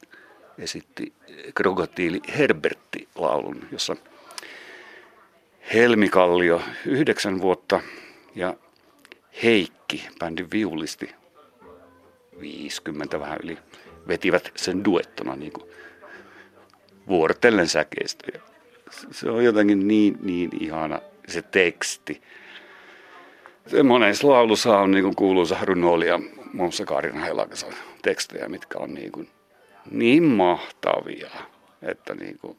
[0.61, 1.13] esitti
[1.55, 3.97] Krokotiili Herbertti-laulun, jossa
[5.75, 7.81] Helmi Kallio yhdeksän vuotta
[8.35, 8.55] ja
[9.43, 11.15] Heikki, bändin viulisti,
[12.41, 13.59] 50 vähän yli,
[14.09, 15.71] vetivät sen duettona niin kuin
[17.09, 18.29] vuorotellen säkeistä.
[19.11, 22.23] Se on jotenkin niin, niin ihana se teksti.
[23.85, 26.21] Monessa laulussa on niin kuuluisa runoilija ja
[26.53, 27.67] muassa Kaarina Helakasa
[28.03, 29.29] tekstejä, mitkä on niin, kuin,
[29.91, 31.31] niin mahtavia,
[31.83, 32.59] että niin kuin,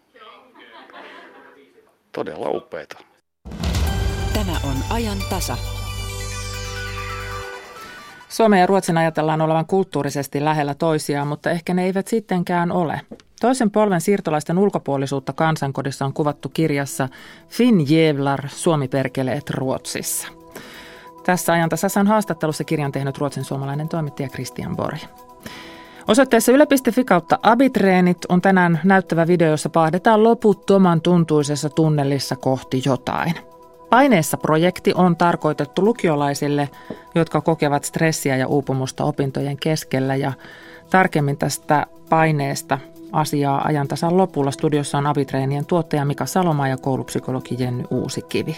[2.11, 2.97] todella upeita.
[4.33, 5.57] Tämä on ajan tasa.
[8.29, 13.01] Suomen ja Ruotsin ajatellaan olevan kulttuurisesti lähellä toisiaan, mutta ehkä ne eivät sittenkään ole.
[13.41, 17.09] Toisen polven siirtolaisten ulkopuolisuutta kansankodissa on kuvattu kirjassa
[17.49, 20.27] Finn Jävlar, Suomi perkeleet Ruotsissa.
[21.23, 24.99] Tässä ajantasassa on haastattelussa kirjan tehnyt ruotsin suomalainen toimittaja Christian Borg.
[26.07, 33.33] Osoitteessa yle.fi kautta abitreenit on tänään näyttävä video, jossa pahdetaan loputtoman tuntuisessa tunnelissa kohti jotain.
[33.89, 36.69] Paineessa projekti on tarkoitettu lukiolaisille,
[37.15, 40.33] jotka kokevat stressiä ja uupumusta opintojen keskellä ja
[40.89, 42.79] tarkemmin tästä paineesta
[43.11, 44.51] asiaa ajantasan lopulla.
[44.51, 48.57] Studiossa on abitreenien tuottaja Mika Salomaa ja koulupsykologi Jenny Uusikivi.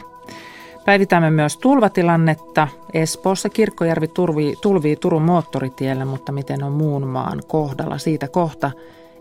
[0.85, 2.67] Päivitämme myös tulvatilannetta.
[2.93, 7.97] Espoossa Kirkkojärvi tulvii, tulvii Turun moottoritielle, mutta miten on muun maan kohdalla?
[7.97, 8.71] Siitä kohta.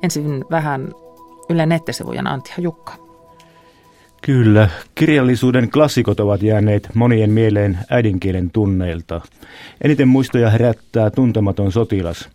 [0.02, 0.92] Ensin vähän
[1.48, 2.92] Yle nettisivujen Antti Jukka.
[4.22, 9.20] Kyllä, kirjallisuuden klassikot ovat jääneet monien mieleen äidinkielen tunneilta.
[9.80, 12.28] Eniten muistoja herättää tuntematon sotilas.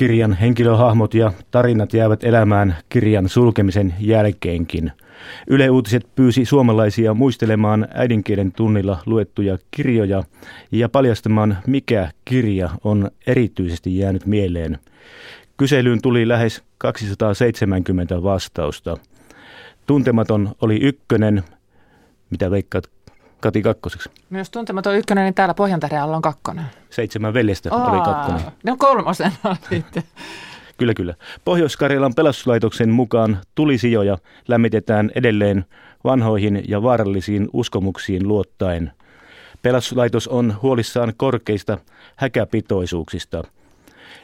[0.00, 4.92] Kirjan henkilöhahmot ja tarinat jäävät elämään kirjan sulkemisen jälkeenkin–
[5.46, 10.24] Yle Uutiset pyysi suomalaisia muistelemaan äidinkielen tunnilla luettuja kirjoja
[10.72, 14.78] ja paljastamaan, mikä kirja on erityisesti jäänyt mieleen.
[15.56, 18.96] Kyselyyn tuli lähes 270 vastausta.
[19.86, 21.42] Tuntematon oli ykkönen.
[22.30, 22.90] Mitä veikkaat
[23.40, 24.10] Kati kakkoseksi?
[24.30, 26.64] Myös tuntematon ykkönen, niin täällä Pohjantähden alla on kakkonen.
[26.90, 28.40] Seitsemän veljestä Aa, oli kakkonen.
[28.64, 29.32] Ne on kolmosen
[29.70, 30.02] sitten.
[30.76, 31.14] Kyllä, kyllä.
[31.44, 35.64] Pohjois-Karjalan pelastuslaitoksen mukaan tulisijoja lämmitetään edelleen
[36.04, 38.92] vanhoihin ja vaarallisiin uskomuksiin luottaen.
[39.62, 41.78] Pelastuslaitos on huolissaan korkeista
[42.16, 43.44] häkäpitoisuuksista.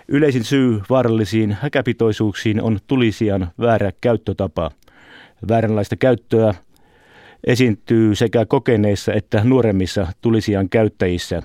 [0.09, 4.71] Yleisin syy vaarallisiin häkäpitoisuuksiin on tulisijan väärä käyttötapa.
[5.49, 6.55] Vääränlaista käyttöä
[7.45, 11.43] esiintyy sekä kokeneissa että nuoremmissa tulisijan käyttäjissä.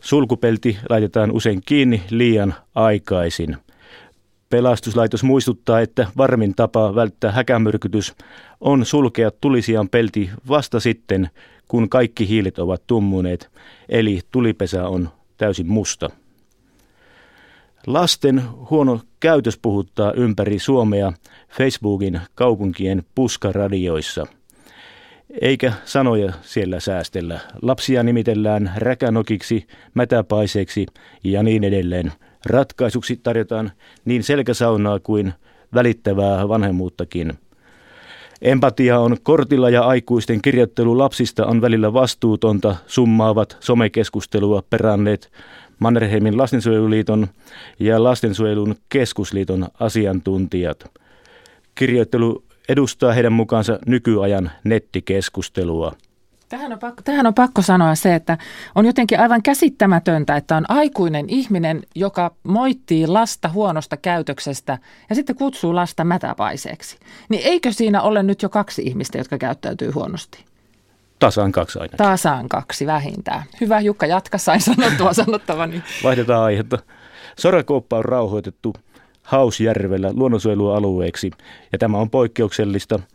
[0.00, 3.56] Sulkupelti laitetaan usein kiinni liian aikaisin.
[4.50, 8.14] Pelastuslaitos muistuttaa, että varmin tapa välttää häkämyrkytys
[8.60, 11.30] on sulkea tulisijan pelti vasta sitten,
[11.68, 13.50] kun kaikki hiilet ovat tummuneet,
[13.88, 16.10] eli tulipesä on täysin musta.
[17.86, 21.12] Lasten huono käytös puhuttaa ympäri Suomea
[21.48, 24.26] Facebookin kaupunkien puskaradioissa.
[25.40, 27.40] Eikä sanoja siellä säästellä.
[27.62, 30.86] Lapsia nimitellään räkänokiksi, mätäpaiseeksi
[31.24, 32.12] ja niin edelleen–
[32.46, 33.72] Ratkaisuksi tarjotaan
[34.04, 35.32] niin selkäsaunaa kuin
[35.74, 37.32] välittävää vanhemmuuttakin.
[38.42, 45.32] Empatia on kortilla ja aikuisten kirjoittelu lapsista on välillä vastuutonta, summaavat somekeskustelua peranneet
[45.78, 47.26] Mannerheimin lastensuojeluliiton
[47.78, 50.90] ja lastensuojelun keskusliiton asiantuntijat.
[51.74, 55.92] Kirjoittelu edustaa heidän mukaansa nykyajan nettikeskustelua.
[56.48, 58.38] Tähän on, pakko, tähän on pakko sanoa se, että
[58.74, 65.36] on jotenkin aivan käsittämätöntä, että on aikuinen ihminen, joka moittii lasta huonosta käytöksestä ja sitten
[65.36, 66.98] kutsuu lasta mätäpaiseeksi.
[67.28, 70.44] Niin eikö siinä ole nyt jo kaksi ihmistä, jotka käyttäytyy huonosti?
[71.18, 71.96] Tasaan kaksi aina.
[71.96, 73.42] Tasaan kaksi vähintään.
[73.60, 75.82] Hyvä Jukka, jatka sain sanottua sanottavani.
[76.04, 76.78] Vaihdetaan aihetta.
[77.38, 78.74] Sorakooppa on rauhoitettu
[79.22, 81.30] Hausjärvellä luonnonsuojelualueeksi
[81.72, 83.00] ja tämä on poikkeuksellista–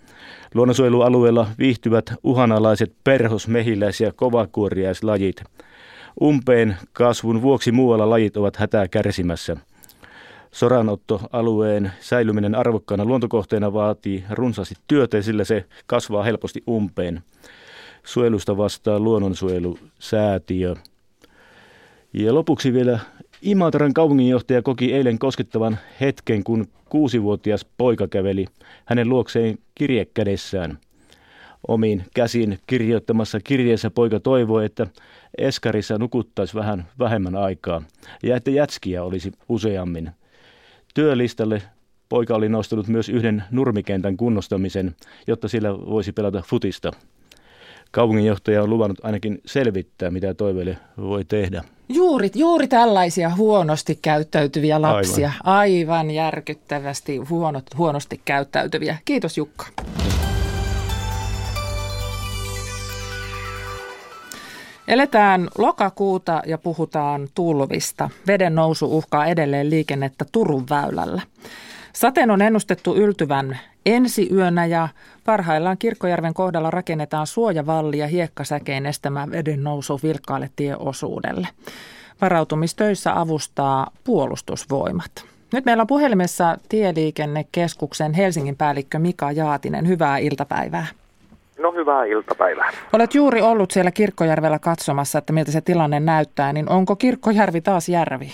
[0.54, 5.44] Luonnonsuojelualueella viihtyvät uhanalaiset perhos, mehiläis- ja kovakuoriaislajit.
[6.22, 9.58] Umpeen kasvun vuoksi muualla lajit ovat hätää kärsimässä.
[10.52, 17.24] Soranottoalueen säilyminen arvokkaana luontokohteena vaatii runsaasti työtä, sillä se kasvaa helposti umpeen.
[18.04, 20.76] Suojelusta vastaa luonnonsuojelusäätiö.
[22.14, 23.00] Ja lopuksi vielä
[23.42, 28.46] Imatran kaupunginjohtaja koki eilen koskettavan hetken, kun kuusivuotias poika käveli
[28.86, 30.78] hänen luokseen kirjekädessään.
[31.68, 34.88] Omiin käsin kirjoittamassa kirjeessä poika toivoi, että
[35.38, 37.82] Eskarissa nukuttaisi vähän vähemmän aikaa
[38.24, 40.12] ja että jätskiä olisi useammin.
[40.94, 41.62] Työlistalle
[42.10, 44.96] poika oli nostanut myös yhden nurmikentän kunnostamisen,
[45.28, 46.92] jotta sillä voisi pelata futista.
[47.98, 51.64] Kaupunginjohtaja on luvannut ainakin selvittää, mitä toiveille voi tehdä.
[51.90, 55.32] Juuri, juuri tällaisia huonosti käyttäytyviä lapsia.
[55.44, 58.98] Aivan, Aivan järkyttävästi huonot, huonosti käyttäytyviä.
[59.06, 59.66] Kiitos Jukka.
[64.88, 68.10] Eletään lokakuuta ja puhutaan tulvista.
[68.28, 71.22] Veden nousu uhkaa edelleen liikennettä Turun väylällä.
[71.98, 74.88] Sateen on ennustettu yltyvän ensi yönä ja
[75.26, 81.48] parhaillaan Kirkkojärven kohdalla rakennetaan suojavallia hiekkasäkein estämään veden nousu vilkkaalle tieosuudelle.
[82.22, 85.12] Varautumistöissä avustaa puolustusvoimat.
[85.54, 89.88] Nyt meillä on puhelimessa Tieliikennekeskuksen Helsingin päällikkö Mika Jaatinen.
[89.88, 90.86] Hyvää iltapäivää.
[91.60, 92.70] No hyvää iltapäivää.
[92.94, 97.90] Olet juuri ollut siellä Kirkkojärvellä katsomassa, että miltä se tilanne näyttää, niin onko Kirkkojärvi taas
[97.90, 98.34] järvi?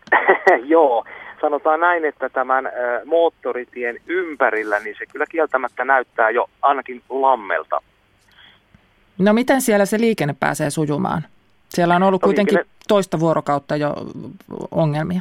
[0.74, 1.04] Joo,
[1.42, 2.72] sanotaan näin, että tämän äh,
[3.04, 7.82] moottoritien ympärillä, niin se kyllä kieltämättä näyttää jo ainakin lammelta.
[9.18, 11.22] No miten siellä se liikenne pääsee sujumaan?
[11.68, 13.94] Siellä on ollut no, kuitenkin toista vuorokautta jo
[14.70, 15.20] ongelmia.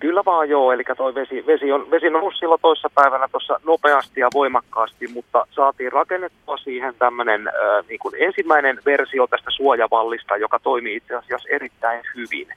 [0.00, 4.20] Kyllä vaan joo, eli toi vesi, vesi, on, vesi nousi silloin toissa päivänä tuossa nopeasti
[4.20, 10.96] ja voimakkaasti, mutta saatiin rakennettua siihen tämmöinen äh, niin ensimmäinen versio tästä suojavallista, joka toimii
[10.96, 12.48] itse asiassa erittäin hyvin.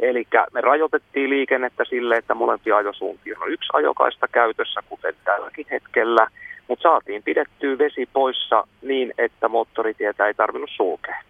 [0.00, 6.26] Eli me rajoitettiin liikennettä sille, että molempia ajosuuntia on yksi ajokaista käytössä, kuten tälläkin hetkellä,
[6.68, 11.22] mutta saatiin pidettyä vesi poissa niin, että moottoritietä ei tarvinnut sulkea.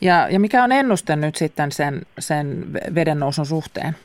[0.00, 3.96] Ja, ja mikä on ennuste nyt sitten sen, sen veden nousun suhteen?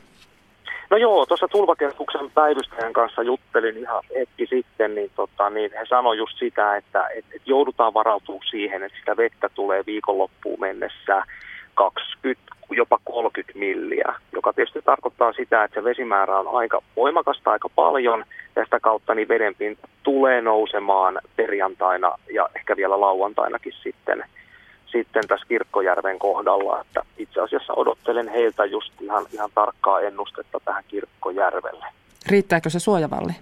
[0.90, 6.18] No joo, tuossa tulvakeskuksen päivystäjän kanssa juttelin ihan hetki sitten, niin, tota, niin he sanoivat
[6.18, 11.22] just sitä, että et, et joudutaan varautumaan siihen, että sitä vettä tulee viikonloppuun mennessä
[11.74, 12.42] 20,
[12.76, 18.24] jopa 30 milliä, joka tietysti tarkoittaa sitä, että se vesimäärä on aika voimakasta aika paljon,
[18.56, 24.24] ja sitä kautta niin vedenpinta tulee nousemaan perjantaina ja ehkä vielä lauantainakin sitten
[24.92, 30.84] sitten tässä Kirkkojärven kohdalla, että itse asiassa odottelen heiltä just ihan, ihan tarkkaa ennustetta tähän
[30.88, 31.86] Kirkkojärvelle.
[32.26, 33.32] Riittääkö se suojavalli?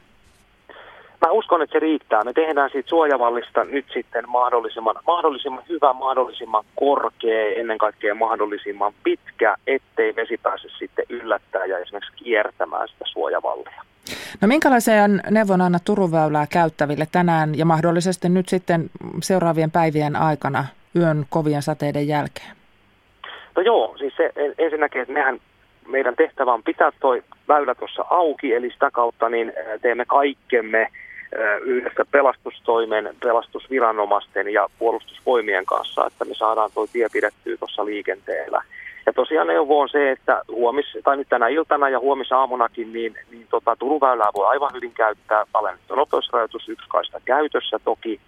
[1.22, 2.24] Mä uskon, että se riittää.
[2.24, 9.56] Me tehdään siitä suojavallista nyt sitten mahdollisimman, mahdollisimman hyvä, mahdollisimman korkea, ennen kaikkea mahdollisimman pitkä,
[9.66, 13.82] ettei vesi pääse sitten yllättää ja esimerkiksi kiertämään sitä suojavallia.
[14.40, 18.90] No minkälaisen neuvon anna Turun väylää käyttäville tänään ja mahdollisesti nyt sitten
[19.22, 20.64] seuraavien päivien aikana
[20.96, 22.56] yön kovien sateiden jälkeen?
[23.56, 25.38] No joo, siis se ensinnäkin, että mehän,
[25.88, 30.88] meidän tehtävä on pitää tuo väylä tuossa auki, eli sitä kautta niin teemme kaikkemme
[31.64, 38.62] yhdessä pelastustoimen, pelastusviranomaisten ja puolustusvoimien kanssa, että me saadaan tuo tie pidettyä tuossa liikenteellä.
[39.06, 43.46] Ja tosiaan neuvo on se, että huomis, tai nyt tänä iltana ja huomisaamunakin, niin, niin
[43.50, 45.44] tota, Turun väylää voi aivan hyvin käyttää.
[45.54, 48.20] Alennettu nopeusrajoitus yksi kaista käytössä toki,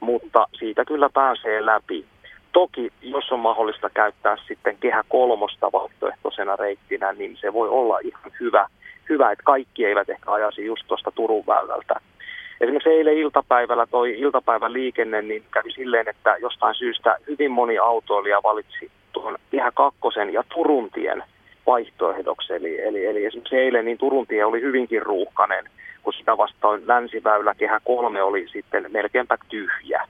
[0.00, 2.04] mutta siitä kyllä pääsee läpi.
[2.52, 8.32] Toki, jos on mahdollista käyttää sitten kehä kolmosta vaihtoehtoisena reittinä, niin se voi olla ihan
[8.40, 8.66] hyvä,
[9.08, 11.94] hyvä että kaikki eivät ehkä ajaisi just tuosta Turun väylältä.
[12.60, 18.40] Esimerkiksi eilen iltapäivällä toi iltapäivän liikenne niin kävi silleen, että jostain syystä hyvin moni autoilija
[18.42, 21.22] valitsi tuon kehä kakkosen ja Turuntien
[21.66, 22.52] vaihtoehdoksi.
[22.52, 25.64] Eli, eli, eli esimerkiksi eilen niin Turuntie oli hyvinkin ruuhkainen
[26.06, 30.08] kun sitä vastaan länsiväylä kehä kolme oli sitten melkeinpä tyhjä.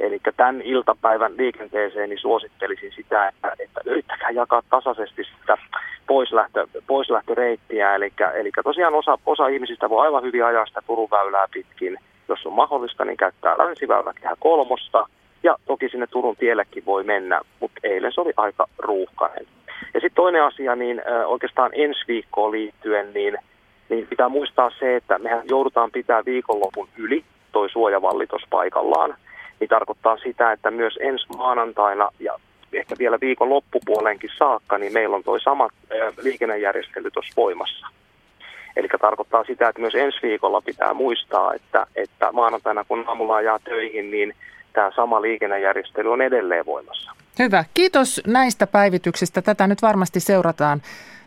[0.00, 5.56] Eli tämän iltapäivän liikenteeseen niin suosittelisin sitä, että, että yrittäkää jakaa tasaisesti sitä
[6.06, 7.94] poislähtö, poislähtöreittiä.
[7.94, 11.98] Eli, eli tosiaan osa, osa ihmisistä voi aivan hyvin ajaa sitä Turun väylää pitkin.
[12.28, 15.06] Jos on mahdollista, niin käyttää länsiväylä kehä kolmosta.
[15.42, 19.46] Ja toki sinne Turun tiellekin voi mennä, mutta eilen se oli aika ruuhkainen.
[19.94, 23.38] Ja sitten toinen asia, niin oikeastaan ensi viikkoon liittyen, niin–
[23.92, 29.14] niin pitää muistaa se, että mehän joudutaan pitää viikonlopun yli toi suojavallitos paikallaan.
[29.60, 32.40] Niin tarkoittaa sitä, että myös ensi maanantaina ja
[32.72, 35.68] ehkä vielä viikon loppupuoleenkin saakka, niin meillä on toi sama
[36.22, 37.86] liikennejärjestely tuossa voimassa.
[38.76, 43.58] Eli tarkoittaa sitä, että myös ensi viikolla pitää muistaa, että, että maanantaina kun aamulla ajaa
[43.58, 44.34] töihin, niin
[44.72, 47.12] tämä sama liikennejärjestely on edelleen voimassa.
[47.38, 47.64] Hyvä.
[47.74, 49.42] Kiitos näistä päivityksistä.
[49.42, 50.82] Tätä nyt varmasti seurataan.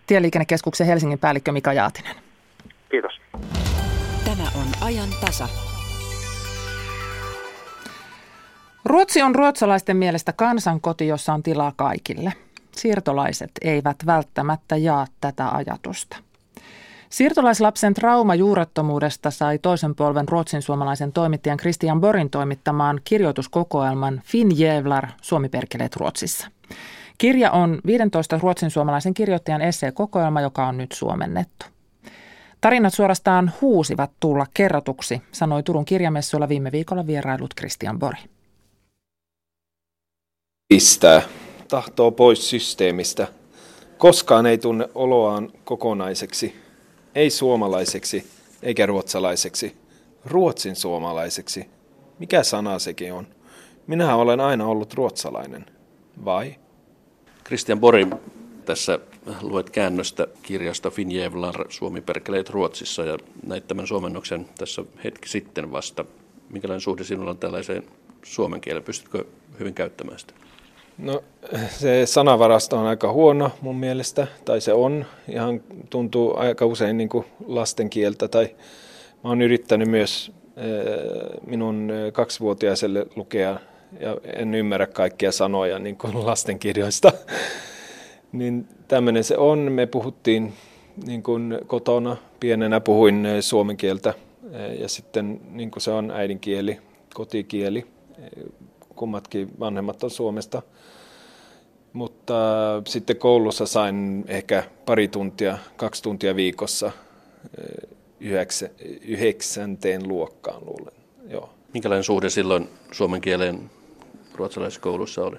[0.08, 2.16] Tieliikennekeskuksen Helsingin päällikkö Mika Jaatinen.
[2.90, 3.22] Kiitos.
[4.26, 5.75] Tämä on ajan tasa.
[8.86, 12.34] Ruotsi on ruotsalaisten mielestä kansankoti, jossa on tilaa kaikille.
[12.72, 16.18] Siirtolaiset eivät välttämättä jaa tätä ajatusta.
[17.10, 25.08] Siirtolaislapsen trauma juurettomuudesta sai toisen polven ruotsin suomalaisen toimittajan Christian Borin toimittamaan kirjoituskokoelman Finn Jävlar,
[25.22, 26.48] Suomi-perkeleet Ruotsissa.
[27.18, 31.66] Kirja on 15 ruotsin suomalaisen kirjoittajan esseekokoelma, joka on nyt suomennettu.
[32.62, 38.35] Tarinat suorastaan huusivat tulla kerrotuksi, sanoi Turun kirjamessuilla viime viikolla vierailut Christian Bori.
[40.68, 41.22] Pistää,
[41.68, 43.28] tahtoo pois systeemistä.
[43.98, 46.56] Koskaan ei tunne oloaan kokonaiseksi,
[47.16, 48.28] ei suomalaiseksi
[48.64, 49.76] eikä ruotsalaiseksi,
[50.26, 51.66] ruotsin suomalaiseksi.
[52.20, 53.28] Mikä sana sekin on?
[53.88, 55.66] Minä olen aina ollut ruotsalainen.
[56.26, 56.56] Vai?
[57.46, 58.08] Christian Bori,
[58.66, 59.00] tässä
[59.42, 66.06] luet käännöstä kirjasta Finjevlar Suomi perkeleet Ruotsissa ja näit tämän suomennoksen tässä hetki sitten vasta.
[66.50, 67.84] Minkälainen suhde sinulla on tällaiseen
[68.24, 68.84] suomen kieleen?
[68.84, 69.26] Pystytkö
[69.60, 70.34] hyvin käyttämään sitä?
[70.98, 71.24] No
[71.70, 75.06] se sanavarasto on aika huono mun mielestä, tai se on.
[75.28, 78.56] Ihan tuntuu aika usein niin kuin lastenkieltä, tai
[79.24, 83.60] mä oon yrittänyt myös eh, minun kaksivuotiaiselle lukea
[84.00, 87.12] ja en ymmärrä kaikkia sanoja niin kuin lastenkirjoista.
[88.32, 89.60] Niin tämmöinen se on.
[89.60, 90.54] Me puhuttiin
[91.06, 94.14] niin kuin kotona, pienenä puhuin eh, suomen kieltä
[94.54, 96.78] eh, ja sitten niin kuin se on äidinkieli,
[97.14, 97.86] kotikieli.
[98.96, 100.62] Eh, kummatkin vanhemmat on Suomesta.
[101.94, 102.34] mutta
[102.88, 106.92] sitten koulussa sain ehkä pari tuntia, kaksi tuntia viikossa
[108.20, 108.70] yhdeksä,
[109.02, 110.94] yhdeksänteen luokkaan luulen.
[111.30, 111.50] Joo.
[111.74, 113.72] Minkälainen suhde silloin suomen kieleen
[114.36, 115.38] ruotsalaisessa koulussa oli?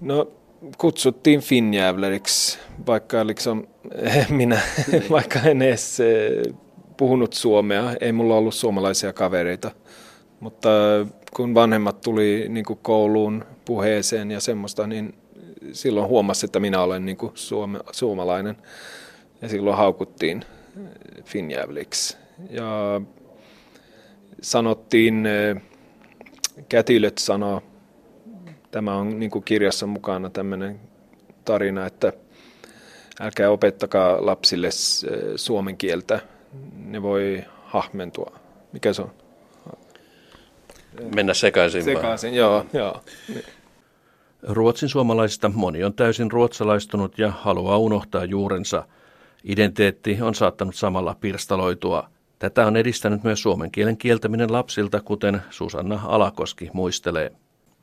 [0.00, 0.28] No
[0.78, 3.66] kutsuttiin finjävleriksi, vaikka liksom,
[4.28, 4.60] minä,
[5.10, 6.54] vaikka en edes eh,
[6.96, 9.70] puhunut suomea, ei mulla ollut suomalaisia kavereita.
[10.40, 10.68] Mutta
[11.36, 15.14] kun vanhemmat tuli niin kuin kouluun puheeseen ja semmoista, niin
[15.72, 18.56] silloin huomasi, että minä olen niin kuin suome, suomalainen.
[19.42, 20.44] Ja silloin haukuttiin
[21.24, 22.16] finjävliksi.
[22.50, 23.00] Ja
[24.42, 25.62] sanottiin, eh,
[26.68, 27.62] kätilöt sanoo,
[28.70, 30.80] tämä on niin kuin kirjassa mukana tämmöinen
[31.44, 32.12] tarina, että
[33.20, 34.72] älkää opettakaa lapsille eh,
[35.36, 36.20] suomen kieltä,
[36.76, 38.38] ne voi hahmentua.
[38.72, 39.21] Mikä se on?
[41.14, 41.84] Mennä sekaisin.
[41.84, 43.02] Sekaisin, joo, joo.
[44.42, 48.86] Ruotsin suomalaisista moni on täysin ruotsalaistunut ja haluaa unohtaa juurensa.
[49.44, 52.08] Identiteetti on saattanut samalla pirstaloitua.
[52.38, 57.32] Tätä on edistänyt myös suomen kielen kieltäminen lapsilta, kuten Susanna Alakoski muistelee.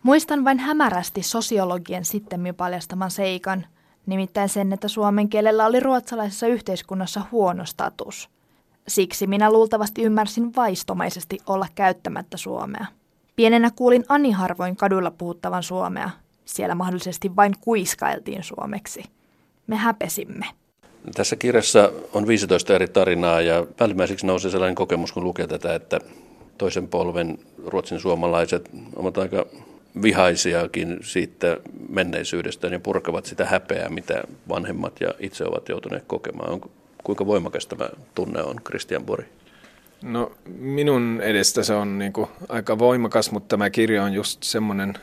[0.03, 3.65] Muistan vain hämärästi sosiologien sitten paljastaman seikan,
[4.05, 8.29] nimittäin sen, että suomen kielellä oli ruotsalaisessa yhteiskunnassa huono status.
[8.87, 12.85] Siksi minä luultavasti ymmärsin vaistomaisesti olla käyttämättä suomea.
[13.39, 16.09] Pienenä kuulin Ani harvoin kaduilla puhuttavan suomea.
[16.45, 19.03] Siellä mahdollisesti vain kuiskailtiin suomeksi.
[19.67, 20.45] Me häpesimme.
[21.15, 25.99] Tässä kirjassa on 15 eri tarinaa ja päällimmäiseksi nousee sellainen kokemus, kun lukee tätä, että
[26.57, 29.45] toisen polven ruotsin suomalaiset ovat aika
[30.01, 31.57] vihaisiakin siitä
[31.89, 36.61] menneisyydestä ja purkavat sitä häpeää, mitä vanhemmat ja itse ovat joutuneet kokemaan.
[37.03, 39.25] Kuinka voimakas tämä tunne on, Christian Bori?
[40.01, 44.93] No minun edestä se on niin kuin aika voimakas, mutta tämä kirja on just semmoinen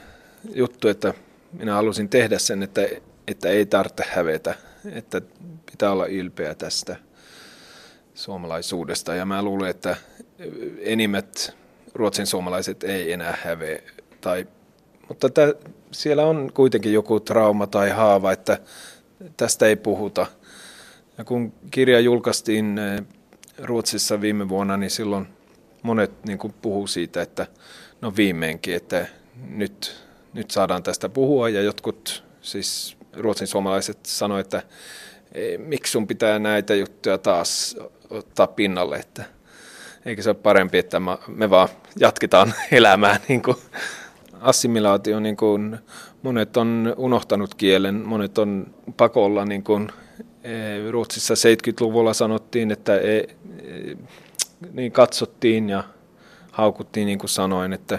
[0.54, 1.14] juttu, että
[1.52, 2.80] minä halusin tehdä sen, että,
[3.26, 4.54] että ei tarvitse hävetä,
[4.92, 5.22] että
[5.70, 6.96] pitää olla ylpeä tästä
[8.14, 9.14] suomalaisuudesta.
[9.14, 9.96] Ja mä luulen, että
[10.78, 11.56] enimmät
[11.94, 13.84] ruotsin suomalaiset ei enää häve
[14.20, 14.46] tai
[15.08, 15.54] mutta tä,
[15.92, 18.58] siellä on kuitenkin joku trauma tai haava, että
[19.36, 20.26] tästä ei puhuta.
[21.18, 23.02] Ja kun kirja julkaistiin eh,
[23.58, 25.28] Ruotsissa viime vuonna, niin silloin
[25.82, 27.46] monet niin kuin puhuu siitä, että
[28.00, 29.06] no viimeinkin, että
[29.48, 31.48] nyt, nyt saadaan tästä puhua.
[31.48, 34.62] Ja jotkut, siis ruotsin suomalaiset sanoivat, että
[35.32, 37.76] e, miksi sun pitää näitä juttuja taas
[38.10, 39.24] ottaa pinnalle, että
[40.04, 41.68] eikö se ole parempi, että me vaan
[42.00, 43.56] jatketaan elämää niin kuin
[44.40, 45.78] assimilaatio, niin kuin
[46.22, 49.88] monet on unohtanut kielen, monet on pakolla, niin kuin
[50.44, 53.22] e, Ruotsissa 70-luvulla sanottiin, että e,
[54.72, 55.84] niin katsottiin ja
[56.52, 57.98] haukuttiin, niin kuin sanoin, että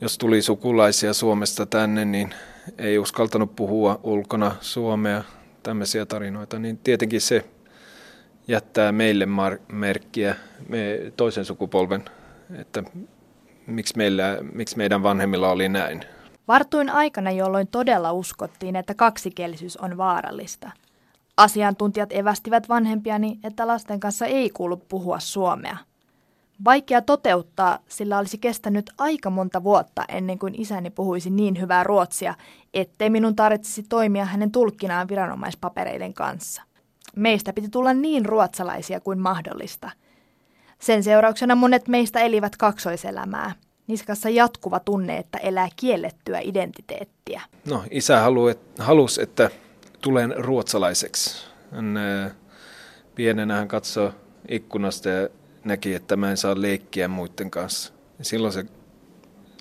[0.00, 2.34] jos tuli sukulaisia Suomesta tänne, niin
[2.78, 5.22] ei uskaltanut puhua ulkona suomea,
[5.62, 7.44] tämmöisiä tarinoita, niin tietenkin se
[8.48, 9.26] jättää meille
[9.72, 10.36] merkkiä,
[10.68, 12.04] me toisen sukupolven,
[12.58, 12.82] että
[13.66, 16.04] miksi, meillä, miksi meidän vanhemmilla oli näin.
[16.48, 20.70] Vartuin aikana, jolloin todella uskottiin, että kaksikielisyys on vaarallista.
[21.36, 25.76] Asiantuntijat evästivät vanhempiani, että lasten kanssa ei kuulu puhua suomea.
[26.64, 32.34] Vaikea toteuttaa, sillä olisi kestänyt aika monta vuotta ennen kuin isäni puhuisi niin hyvää ruotsia,
[32.74, 36.62] ettei minun tarvitsisi toimia hänen tulkkinaan viranomaispapereiden kanssa.
[37.16, 39.90] Meistä piti tulla niin ruotsalaisia kuin mahdollista–
[40.84, 43.52] sen seurauksena monet meistä elivät kaksoiselämää.
[43.86, 47.42] Niskassa jatkuva tunne, että elää kiellettyä identiteettiä.
[47.66, 48.20] No, isä
[48.78, 49.50] halusi, että
[50.04, 51.46] tulen ruotsalaiseksi.
[51.70, 51.98] Hän,
[53.14, 54.12] pienenä hän katsoi
[54.48, 55.28] ikkunasta ja
[55.64, 57.92] näki, että mä en saa leikkiä muiden kanssa.
[58.18, 58.64] Ja silloin se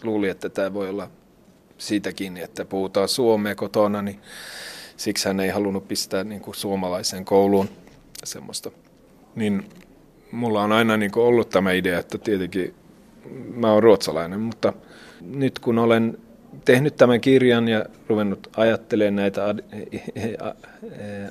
[0.04, 1.10] luuli, että tämä voi olla
[1.78, 4.20] siitä kiinni, että puhutaan suomea kotona, niin
[4.98, 7.70] siksi hän ei halunnut pistää niin kuin suomalaiseen kouluun
[8.24, 8.72] semmoista.
[9.36, 9.70] Niin
[10.32, 12.76] mulla on aina niin kuin ollut tämä idea, että tietenkin
[13.54, 14.74] mä oon ruotsalainen, mutta
[15.22, 16.18] nyt kun olen
[16.66, 19.56] tehnyt tämän kirjan ja ruvennut ajattelemaan näitä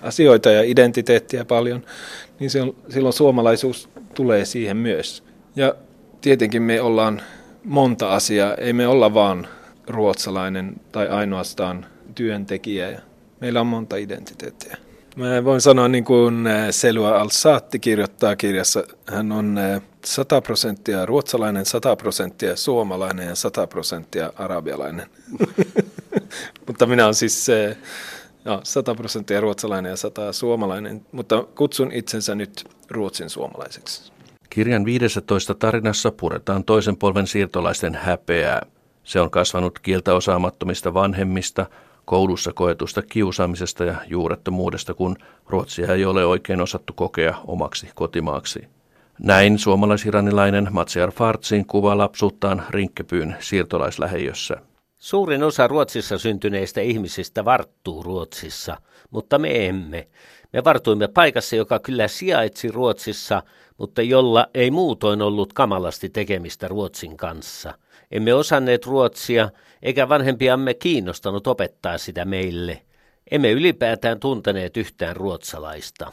[0.03, 1.85] asioita ja identiteettiä paljon,
[2.39, 2.51] niin
[2.89, 5.25] silloin suomalaisuus tulee siihen myös.
[5.57, 5.75] Ja
[6.21, 7.23] tietenkin me ollaan
[7.65, 9.49] monta asiaa, ei me olla vaan
[9.87, 13.01] ruotsalainen tai ainoastaan työntekijä.
[13.41, 14.77] Meillä on monta identiteettiä.
[15.17, 19.59] Mä voin sanoa niin kuin äh, Selua Al-Saatti kirjoittaa kirjassa, hän on
[20.05, 25.07] 100 äh, prosenttia ruotsalainen, 100 prosenttia suomalainen ja 100 prosenttia arabialainen.
[26.67, 27.47] mutta minä olen siis
[28.45, 34.13] no, 100 prosenttia ruotsalainen ja 100 suomalainen, mutta kutsun itsensä nyt ruotsin suomalaiseksi.
[34.51, 38.63] Kirjan 15 tarinassa puretaan toisen polven siirtolaisten häpeää.
[39.05, 41.67] Se on kasvanut kieltä osaamattomista vanhemmista–
[42.05, 48.69] koulussa koetusta kiusaamisesta ja juurettomuudesta, kun Ruotsia ei ole oikein osattu kokea omaksi kotimaaksi.
[49.19, 54.57] Näin suomalaisiranilainen Matsiar Fartsin kuva lapsuuttaan Rinkkepyyn siirtolaisläheiössä.
[54.99, 58.77] Suurin osa Ruotsissa syntyneistä ihmisistä varttuu Ruotsissa,
[59.11, 60.09] mutta me emme.
[60.53, 63.43] Me vartuimme paikassa, joka kyllä sijaitsi Ruotsissa,
[63.79, 67.75] mutta jolla ei muutoin ollut kamalasti tekemistä Ruotsin kanssa.
[68.11, 69.51] Emme osanneet ruotsia,
[69.83, 72.83] eikä vanhempiamme kiinnostanut opettaa sitä meille.
[73.31, 76.13] Emme ylipäätään tunteneet yhtään ruotsalaista.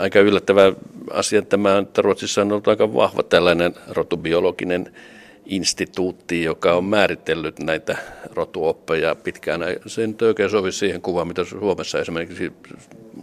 [0.00, 0.72] Aika yllättävä
[1.10, 4.92] asia tämä, että Ruotsissa on ollut aika vahva tällainen rotubiologinen
[5.46, 7.96] instituutti, joka on määritellyt näitä
[8.34, 9.60] rotuoppeja pitkään.
[9.86, 12.52] Se ei nyt oikein sovi siihen kuvaan, mitä Suomessa esimerkiksi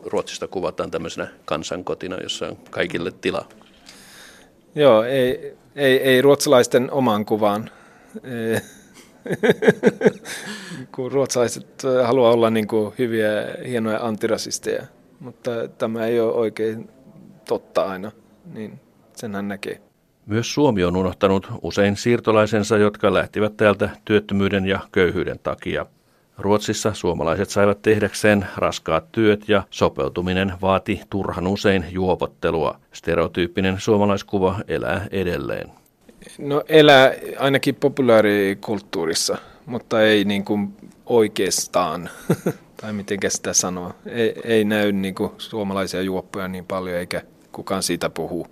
[0.06, 3.46] Ruotsista kuvataan tämmöisenä kansankotina, jossa on kaikille tila.
[4.76, 7.70] Joo, ei, ei, ei ruotsalaisten omaan kuvaan.
[10.96, 13.30] kun ruotsalaiset haluaa olla niin kuin hyviä,
[13.68, 14.86] hienoja antirasisteja,
[15.20, 16.90] mutta tämä ei ole oikein
[17.46, 18.12] totta aina,
[18.54, 18.80] niin
[19.16, 19.82] senhän näkee.
[20.26, 25.86] Myös Suomi on unohtanut usein siirtolaisensa, jotka lähtivät täältä työttömyyden ja köyhyyden takia.
[26.38, 32.80] Ruotsissa suomalaiset saivat tehdäkseen raskaat työt ja sopeutuminen vaati turhan usein juopottelua.
[32.94, 35.83] Stereotyyppinen suomalaiskuva elää edelleen.
[36.38, 40.74] No elää ainakin populaarikulttuurissa, mutta ei niin kuin
[41.06, 42.10] oikeastaan,
[42.82, 43.94] tai miten sitä sanoa.
[44.06, 47.22] Ei, ei näy niin kuin suomalaisia juoppoja niin paljon, eikä
[47.52, 48.48] kukaan siitä puhu.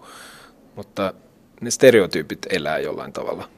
[0.76, 1.14] Mutta
[1.62, 3.50] ne stereotyypit elää jollain tavalla.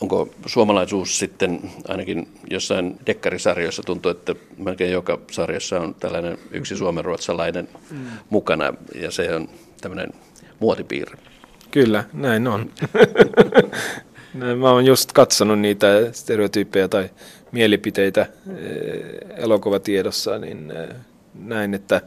[0.00, 7.68] Onko suomalaisuus sitten ainakin jossain dekkarisarjoissa tuntuu, että melkein joka sarjassa on tällainen yksi suomenruotsalainen
[7.90, 7.98] mm.
[8.30, 9.48] mukana ja se on
[9.80, 10.10] tämmöinen
[10.60, 11.27] muotipiirre.
[11.70, 12.70] Kyllä, näin on.
[14.58, 17.10] Mä oon just katsonut niitä stereotyyppejä tai
[17.52, 18.28] mielipiteitä eh,
[19.36, 20.96] elokuvatiedossa, niin eh,
[21.34, 22.00] näin, että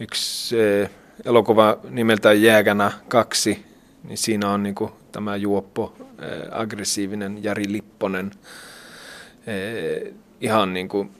[0.00, 0.90] yksi eh,
[1.24, 3.64] elokuva nimeltään Jäägänä kaksi,
[4.04, 5.96] niin siinä on niin kuin tämä juoppo,
[6.50, 8.30] aggressiivinen Jari Lipponen,
[10.40, 11.10] ihan niin kuin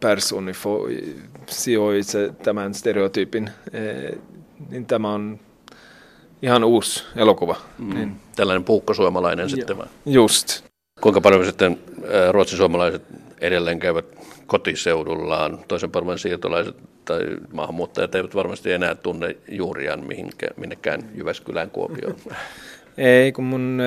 [0.00, 3.50] personifioi se tämän stereotyypin,
[4.70, 5.40] niin tämä on
[6.42, 7.56] ihan uusi elokuva.
[7.78, 7.94] Mm.
[7.94, 8.16] Niin.
[8.36, 9.86] Tällainen puukkosuomalainen sitten vai?
[10.06, 10.64] Just.
[11.00, 11.78] Kuinka paljon sitten
[12.30, 13.02] ruotsin-suomalaiset
[13.40, 14.04] edelleen käyvät
[14.46, 17.20] kotiseudullaan, toisen parman siirtolaiset tai
[17.52, 22.16] maahanmuuttajat eivät varmasti enää tunne juuriaan mihinkään, minnekään Jyväskylään Kuopioon.
[22.98, 23.78] Ei, kun mun,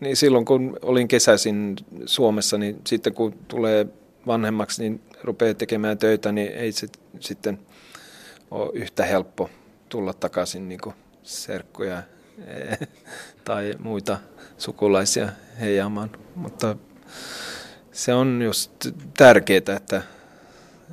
[0.00, 3.86] niin silloin kun olin kesäisin Suomessa, niin sitten kun tulee
[4.26, 6.86] vanhemmaksi, niin rupeaa tekemään töitä, niin ei se
[7.20, 7.58] sitten
[8.50, 9.50] ole yhtä helppo
[9.88, 12.02] tulla takaisin niin kuin serkkuja
[13.44, 14.18] tai muita
[14.58, 15.28] sukulaisia
[15.60, 16.10] heijaamaan.
[16.34, 16.76] Mutta
[17.92, 18.72] se on just
[19.16, 20.02] tärkeää, että,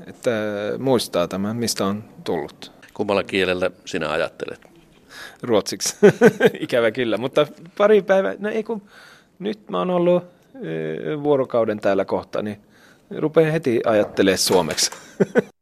[0.07, 0.31] että
[0.79, 2.71] muistaa tämän, mistä on tullut.
[2.93, 4.61] Kummalla kielellä sinä ajattelet?
[5.41, 5.95] Ruotsiksi,
[6.59, 7.17] ikävä kyllä.
[7.17, 7.47] Mutta
[7.77, 8.81] pari päivää, no ei kun
[9.39, 10.23] nyt mä oon ollut
[10.55, 12.61] e, vuorokauden täällä kohta, niin
[13.17, 14.91] rupean heti ajattelemaan suomeksi.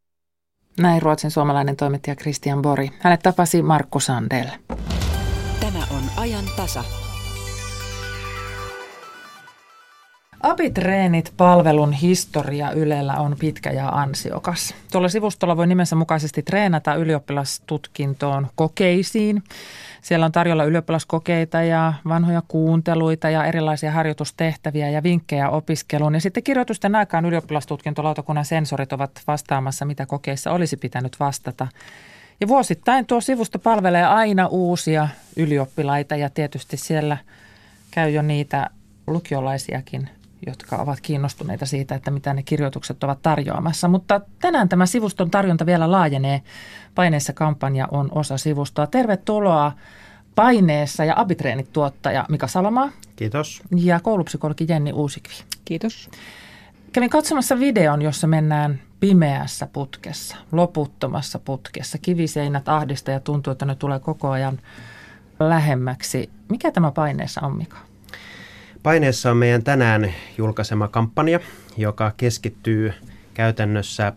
[0.80, 2.90] Näin Ruotsin suomalainen toimittaja Christian Bori.
[3.00, 4.48] Hänet tapasi Markku Sandel.
[5.60, 6.84] Tämä on ajan tasa.
[10.46, 14.76] Abitreenit palvelun historia Ylellä on pitkä ja ansiokas.
[14.92, 19.44] Tuolla sivustolla voi nimensä mukaisesti treenata ylioppilastutkintoon kokeisiin.
[20.02, 26.14] Siellä on tarjolla ylioppilaskokeita ja vanhoja kuunteluita ja erilaisia harjoitustehtäviä ja vinkkejä opiskeluun.
[26.14, 31.68] Ja sitten kirjoitusten aikaan ylioppilastutkintolautakunnan sensorit ovat vastaamassa, mitä kokeissa olisi pitänyt vastata.
[32.42, 37.18] Ja vuosittain tuo sivusto palvelee aina uusia ylioppilaita ja tietysti siellä
[37.92, 38.70] käy jo niitä
[39.08, 40.10] lukiolaisiakin
[40.46, 43.88] jotka ovat kiinnostuneita siitä, että mitä ne kirjoitukset ovat tarjoamassa.
[43.88, 46.42] Mutta tänään tämä sivuston tarjonta vielä laajenee.
[46.96, 48.88] Paineessa kampanja on osa sivustoa.
[48.88, 49.72] Tervetuloa
[50.36, 52.90] Paineessa ja Abitreenit tuottaja Mika Salomaa.
[53.16, 53.62] Kiitos.
[53.76, 55.34] Ja koulupsykologi Jenni Uusikvi.
[55.66, 56.10] Kiitos.
[56.92, 61.98] Kävin katsomassa videon, jossa mennään pimeässä putkessa, loputtomassa putkessa.
[61.98, 64.60] Kiviseinät ahdista ja tuntuu, että ne tulee koko ajan
[65.40, 66.30] lähemmäksi.
[66.50, 67.78] Mikä tämä paineessa on, Mika?
[68.86, 71.40] Paineessa on meidän tänään julkaisema kampanja,
[71.78, 72.94] joka keskittyy
[73.34, 74.14] käytännössä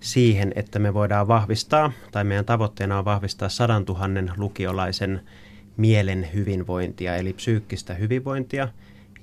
[0.00, 5.20] siihen, että me voidaan vahvistaa, tai meidän tavoitteena on vahvistaa sadan tuhannen lukiolaisen
[5.76, 8.68] mielen hyvinvointia, eli psyykkistä hyvinvointia.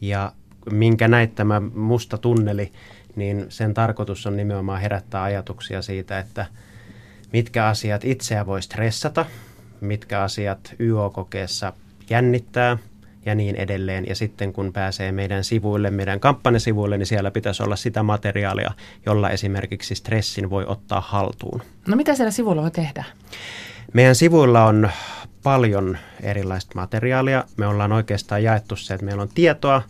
[0.01, 0.31] Ja
[0.71, 2.71] minkä näit tämä musta tunneli,
[3.15, 6.45] niin sen tarkoitus on nimenomaan herättää ajatuksia siitä, että
[7.33, 9.25] mitkä asiat itseä voi stressata,
[9.81, 11.73] mitkä asiat YO-kokeessa
[12.09, 12.77] jännittää–
[13.27, 14.05] ja niin edelleen.
[14.07, 18.71] Ja sitten kun pääsee meidän sivuille, meidän kampanjasivuille, niin siellä pitäisi olla sitä materiaalia,
[19.05, 21.61] jolla esimerkiksi stressin voi ottaa haltuun.
[21.87, 23.03] No mitä siellä sivuilla voi tehdä?
[23.93, 24.89] Meidän sivuilla on
[25.43, 27.43] paljon erilaista materiaalia.
[27.57, 29.81] Me ollaan oikeastaan jaettu se, että meillä on tietoa,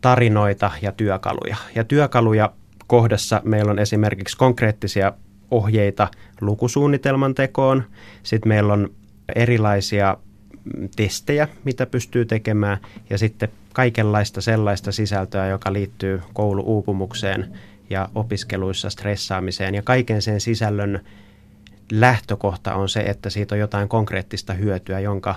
[0.00, 1.56] tarinoita ja työkaluja.
[1.74, 2.52] Ja työkaluja
[2.86, 5.12] kohdassa meillä on esimerkiksi konkreettisia
[5.50, 6.08] ohjeita
[6.40, 7.84] lukusuunnitelman tekoon.
[8.22, 8.90] Sitten meillä on
[9.34, 10.16] erilaisia
[10.96, 12.78] testejä, mitä pystyy tekemään,
[13.10, 17.58] ja sitten kaikenlaista sellaista sisältöä, joka liittyy kouluuupumukseen
[17.90, 19.74] ja opiskeluissa stressaamiseen.
[19.74, 21.00] Ja kaiken sen sisällön
[21.92, 25.34] lähtökohta on se, että siitä on jotain konkreettista hyötyä, jonka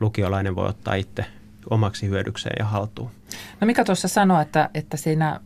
[0.00, 1.24] lukiolainen voi ottaa itse
[1.70, 3.10] omaksi hyödykseen ja haltuun.
[3.60, 5.40] No mikä tuossa sanoo, että, että siinä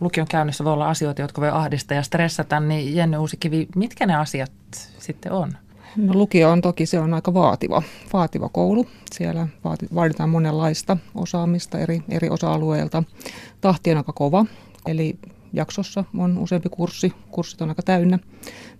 [0.00, 4.14] lukion käynnissä voi olla asioita, jotka voi ahdistaa ja stressata, niin Jenny Uusikivi, mitkä ne
[4.14, 4.52] asiat
[4.98, 5.52] sitten on?
[5.96, 7.82] No, lukio on toki se on aika vaativa,
[8.12, 8.86] vaativa koulu.
[9.12, 9.48] Siellä
[9.94, 13.02] vaaditaan monenlaista osaamista eri, eri osa-alueilta.
[13.60, 14.46] Tahti on aika kova,
[14.86, 15.18] eli
[15.52, 17.12] jaksossa on useampi kurssi.
[17.30, 18.18] Kurssit on aika täynnä,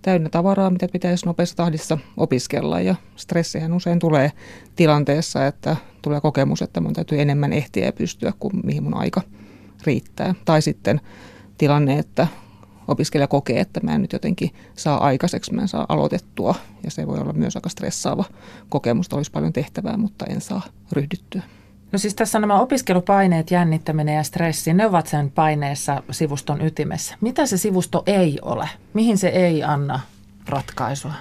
[0.01, 2.81] täynnä tavaraa, mitä pitäisi nopeassa tahdissa opiskella.
[2.81, 4.31] Ja stressihän usein tulee
[4.75, 9.21] tilanteessa, että tulee kokemus, että mun täytyy enemmän ehtiä ja pystyä kuin mihin mun aika
[9.85, 10.35] riittää.
[10.45, 11.01] Tai sitten
[11.57, 12.27] tilanne, että
[12.87, 16.55] opiskelija kokee, että mä en nyt jotenkin saa aikaiseksi, mä en saa aloitettua.
[16.83, 18.23] Ja se voi olla myös aika stressaava
[18.69, 20.61] kokemus, olisi paljon tehtävää, mutta en saa
[20.91, 21.41] ryhdyttyä.
[21.91, 27.15] No siis tässä nämä opiskelupaineet, jännittäminen ja stressi, ne ovat sen paineessa sivuston ytimessä.
[27.21, 28.69] Mitä se sivusto ei ole?
[28.93, 29.99] Mihin se ei anna
[30.49, 31.13] ratkaisua?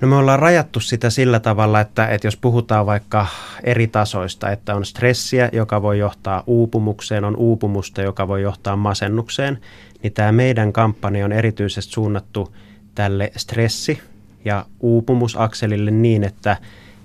[0.00, 3.26] No me ollaan rajattu sitä sillä tavalla, että, että jos puhutaan vaikka
[3.64, 9.58] eri tasoista, että on stressiä, joka voi johtaa uupumukseen, on uupumusta, joka voi johtaa masennukseen,
[10.02, 12.54] niin tämä meidän kampanja on erityisesti suunnattu
[12.94, 14.00] tälle stressi-
[14.44, 16.56] ja uupumusakselille niin, että,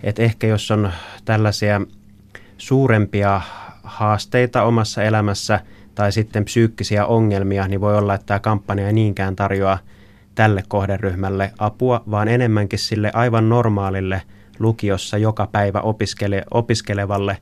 [0.04, 0.92] että ehkä jos on
[1.26, 1.82] tällaisia
[2.58, 3.42] suurempia
[3.84, 5.60] haasteita omassa elämässä
[5.96, 9.78] tai sitten psyykkisiä ongelmia, niin voi olla, että tämä kampanja ei niinkään tarjoa
[10.36, 14.22] tälle kohderyhmälle apua, vaan enemmänkin sille aivan normaalille
[14.60, 17.38] lukiossa joka päivä opiskele, opiskelevalle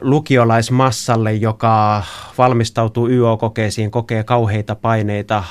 [0.00, 2.02] lukiolaismassalle, joka
[2.38, 5.44] valmistautuu YO-kokeisiin, kokee kauheita paineita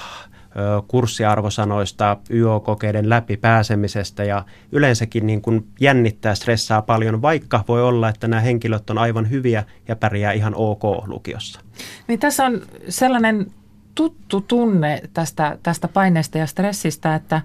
[0.88, 8.28] kurssiarvosanoista, YO-kokeiden läpi pääsemisestä ja yleensäkin niin kuin jännittää, stressaa paljon, vaikka voi olla, että
[8.28, 11.60] nämä henkilöt on aivan hyviä ja pärjää ihan ok lukiossa.
[12.08, 13.52] Niin tässä on sellainen
[13.96, 17.42] tuttu tunne tästä, tästä paineesta ja stressistä, että,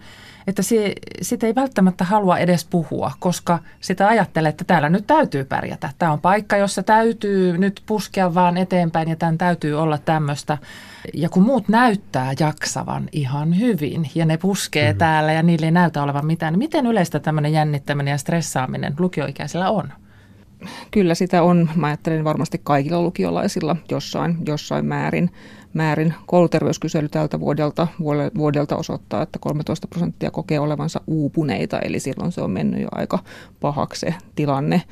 [0.47, 5.45] että se, sitä ei välttämättä halua edes puhua, koska sitä ajattelee, että täällä nyt täytyy
[5.45, 5.91] pärjätä.
[5.99, 10.59] Tämä on paikka, jossa täytyy nyt puskea vaan eteenpäin ja tämän täytyy olla tämmöistä.
[11.15, 14.99] Ja kun muut näyttää jaksavan ihan hyvin ja ne puskee mm-hmm.
[14.99, 19.71] täällä ja niille ei näytä olevan mitään, niin miten yleistä tämmöinen jännittäminen ja stressaaminen lukioikäisellä
[19.71, 19.93] on?
[20.91, 25.31] Kyllä sitä on, mä ajattelen varmasti kaikilla lukiolaisilla jossain, jossain määrin
[25.75, 26.15] määrin.
[26.27, 27.87] Kouluterveyskysely tältä vuodelta,
[28.39, 33.19] vuodelta osoittaa, että 13 prosenttia kokee olevansa uupuneita, eli silloin se on mennyt jo aika
[33.61, 34.83] pahaksi se tilanne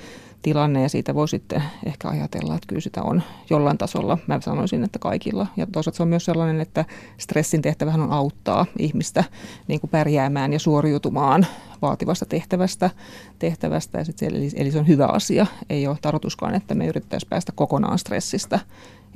[0.47, 4.18] tilanne ja siitä voi sitten ehkä ajatella, että kyllä sitä on jollain tasolla.
[4.27, 5.47] Mä sanoisin, että kaikilla.
[5.57, 6.85] Ja toisaalta se on myös sellainen, että
[7.18, 9.24] stressin tehtävähän on auttaa ihmistä
[9.68, 11.47] niin kuin pärjäämään ja suoriutumaan
[11.83, 12.91] vaativasta tehtävästä.
[13.39, 15.47] tehtävästä ja sit eli, eli se on hyvä asia.
[15.70, 18.59] Ei ole tarkoituskaan, että me yrittäisiin päästä kokonaan stressistä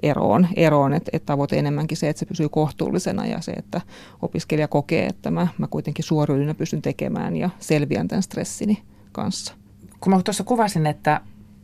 [0.02, 3.80] eroon, eroon että, että tavoite enemmänkin se, että se pysyy kohtuullisena ja se, että
[4.22, 8.82] opiskelija kokee, että mä, mä kuitenkin suoriudun pystyn tekemään ja selviän tämän stressini
[9.12, 9.54] kanssa
[10.00, 11.20] kun mä tuossa kuvasin, että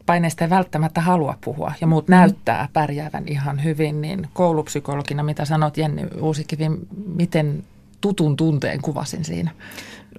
[0.07, 5.77] paineista ei välttämättä halua puhua ja muut näyttää pärjäävän ihan hyvin, niin koulupsykologina, mitä sanot
[5.77, 6.65] Jenni Uusikivi,
[7.07, 7.65] miten
[8.01, 9.51] tutun tunteen kuvasin siinä?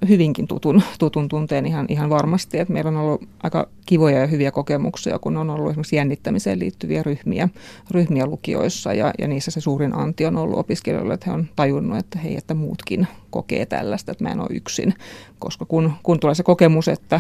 [0.08, 2.60] Hyvinkin tutun, tutun tunteen ihan, ihan varmasti.
[2.60, 7.04] että meillä on ollut aika kivoja ja hyviä kokemuksia, kun on ollut esimerkiksi jännittämiseen liittyviä
[7.04, 7.50] ryhmiä,
[7.92, 11.98] ryhmiä lukioissa ja, ja niissä se suurin anti on ollut opiskelijoille, että he on tajunnut,
[11.98, 14.94] että hei, että muutkin kokee tällaista, että mä en ole yksin.
[15.40, 17.20] Koska kun, kun tulee se kokemus, että,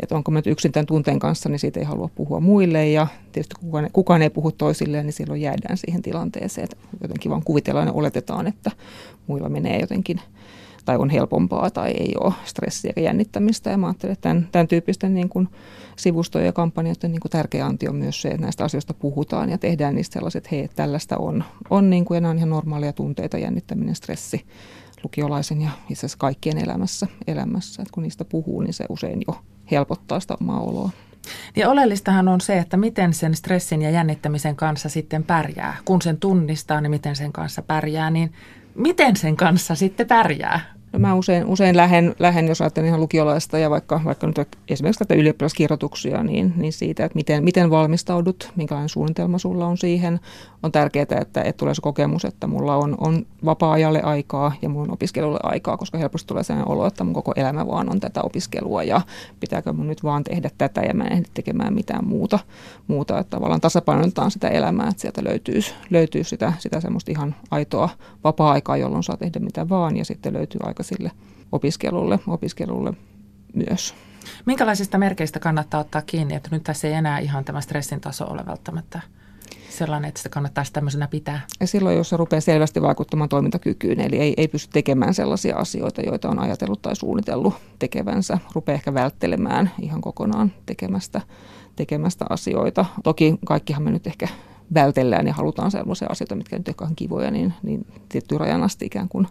[0.00, 3.06] että onko mä nyt yksin tämän tunteen kanssa, niin siitä ei halua puhua muille ja
[3.32, 7.86] tietysti kukaan, kukaan ei puhu toisilleen, niin silloin jäädään siihen tilanteeseen, että jotenkin vaan kuvitellaan
[7.86, 8.70] ja oletetaan, että
[9.26, 10.20] muilla menee jotenkin–
[10.88, 13.70] tai on helpompaa tai ei ole stressiä ja jännittämistä.
[13.70, 15.48] Ja mä ajattelen, että tämän, tämän tyyppisten niin kuin
[15.96, 19.58] sivustojen ja kampanjoiden niin kuin tärkeä anti on myös se, että näistä asioista puhutaan ja
[19.58, 22.92] tehdään niistä sellaiset, että hei, tällaista on, on niin kuin, ja nämä on ihan normaaleja
[22.92, 24.46] tunteita, jännittäminen, stressi
[25.04, 27.82] lukiolaisen ja itse asiassa kaikkien elämässä, elämässä.
[27.82, 29.38] Että kun niistä puhuu, niin se usein jo
[29.70, 30.90] helpottaa sitä omaa oloa.
[31.56, 35.76] Ja oleellistahan on se, että miten sen stressin ja jännittämisen kanssa sitten pärjää.
[35.84, 38.32] Kun sen tunnistaa, niin miten sen kanssa pärjää, niin
[38.74, 40.77] miten sen kanssa sitten pärjää?
[40.92, 44.98] No mä usein, usein lähden, lähden, jos ajattelen ihan lukiolaista ja vaikka, vaikka nyt esimerkiksi
[44.98, 50.20] tätä ylioppilaskirjoituksia, niin, niin siitä, että miten, miten valmistaudut, minkälainen suunnitelma sulla on siihen.
[50.62, 54.90] On tärkeää, että, että tulee se kokemus, että mulla on, on vapaa-ajalle aikaa ja mun
[54.90, 58.82] opiskelulle aikaa, koska helposti tulee sellainen olo, että mun koko elämä vaan on tätä opiskelua
[58.82, 59.00] ja
[59.40, 62.38] pitääkö mun nyt vaan tehdä tätä ja mä en ehdi tekemään mitään muuta.
[62.86, 65.60] muuta että tavallaan tasapainotetaan sitä elämää, että sieltä löytyy,
[65.90, 67.88] löytyy sitä, sitä semmoista ihan aitoa
[68.24, 71.10] vapaa-aikaa, jolloin saa tehdä mitä vaan ja sitten löytyy aika sille
[71.52, 72.92] opiskelulle, opiskelulle
[73.54, 73.94] myös.
[74.46, 78.46] Minkälaisista merkeistä kannattaa ottaa kiinni, että nyt tässä ei enää ihan tämä stressin taso ole
[78.46, 79.00] välttämätttä
[79.68, 81.40] sellainen, että sitä kannattaisi tämmöisenä pitää?
[81.60, 86.02] Ja silloin, jos se rupeaa selvästi vaikuttamaan toimintakykyyn, eli ei, ei pysty tekemään sellaisia asioita,
[86.02, 91.20] joita on ajatellut tai suunnitellut tekevänsä, rupeaa ehkä välttelemään ihan kokonaan tekemästä,
[91.76, 92.84] tekemästä asioita.
[93.04, 94.28] Toki kaikkihan me nyt ehkä
[94.74, 99.08] vältellään ja halutaan sellaisia asioita, mitkä nyt ehkä kivoja, niin, niin tiettyyn rajan asti ikään
[99.08, 99.26] kuin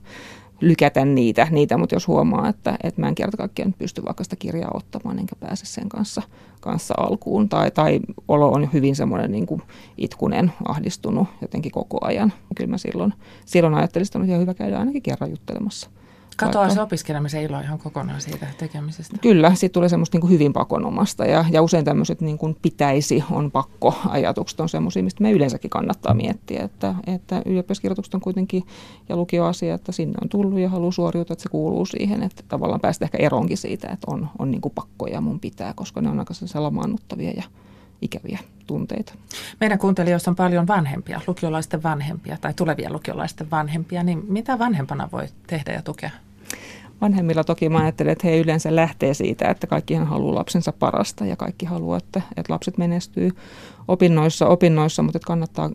[0.61, 4.35] lykätä niitä, niitä mutta jos huomaa, että, että mä en kerta kaikkiaan pysty vaikka sitä
[4.35, 6.21] kirjaa ottamaan, enkä pääse sen kanssa,
[6.61, 9.61] kanssa alkuun, tai, tai olo on hyvin semmoinen niin kuin
[9.97, 12.33] itkunen, ahdistunut jotenkin koko ajan.
[12.55, 13.13] Kyllä mä silloin,
[13.45, 15.89] silloin ajattelisin, että on ihan hyvä käydä ainakin kerran juttelemassa
[16.37, 19.17] Katoaa se opiskelemisen ilo ihan kokonaan siitä tekemisestä.
[19.21, 23.23] Kyllä, siitä tulee semmoista niin kuin hyvin pakonomasta ja, ja usein tämmöiset niin kuin pitäisi,
[23.31, 28.63] on pakko ajatukset on semmoisia, mistä me yleensäkin kannattaa miettiä, että, että ylioppilaskirjoitukset on kuitenkin
[29.09, 32.81] ja lukioasia, että sinne on tullut ja haluaa suoriutua, että se kuuluu siihen, että tavallaan
[32.81, 36.09] päästä ehkä eronkin siitä, että on, on niin kuin pakko ja mun pitää, koska ne
[36.09, 37.43] on aika lamaannuttavia ja
[38.01, 39.13] ikäviä tunteita.
[39.59, 45.27] Meidän kuuntelijoissa on paljon vanhempia, lukiolaisten vanhempia tai tulevia lukiolaisten vanhempia, niin mitä vanhempana voi
[45.47, 46.11] tehdä ja tukea?
[47.01, 51.35] Vanhemmilla toki mä ajattelen, että he yleensä lähtee siitä, että kaikkihan haluaa lapsensa parasta ja
[51.35, 53.29] kaikki haluaa, että, että lapset menestyy
[53.87, 55.69] opinnoissa, opinnoissa mutta että kannattaa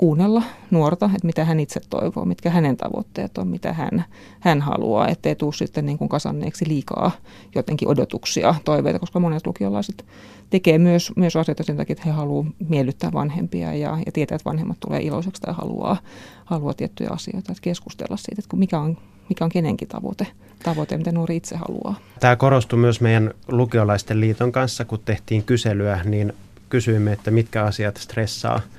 [0.00, 4.04] kuunnella nuorta, että mitä hän itse toivoo, mitkä hänen tavoitteet on, mitä hän,
[4.40, 7.10] hän haluaa, ettei tule sitten niin kuin kasanneeksi liikaa
[7.54, 10.04] jotenkin odotuksia, toiveita, koska monet lukiolaiset
[10.50, 14.50] tekee myös, myös asioita sen takia, että he haluavat miellyttää vanhempia ja, ja tietää, että
[14.50, 15.96] vanhemmat tulee iloiseksi tai haluaa,
[16.44, 18.98] haluaa tiettyjä asioita, että keskustella siitä, että mikä on,
[19.28, 20.26] mikä on kenenkin tavoite,
[20.62, 21.94] tavoite, mitä nuori itse haluaa.
[22.20, 26.32] Tämä korostui myös meidän lukiolaisten liiton kanssa, kun tehtiin kyselyä, niin
[26.68, 28.60] kysyimme, että mitkä asiat stressaa–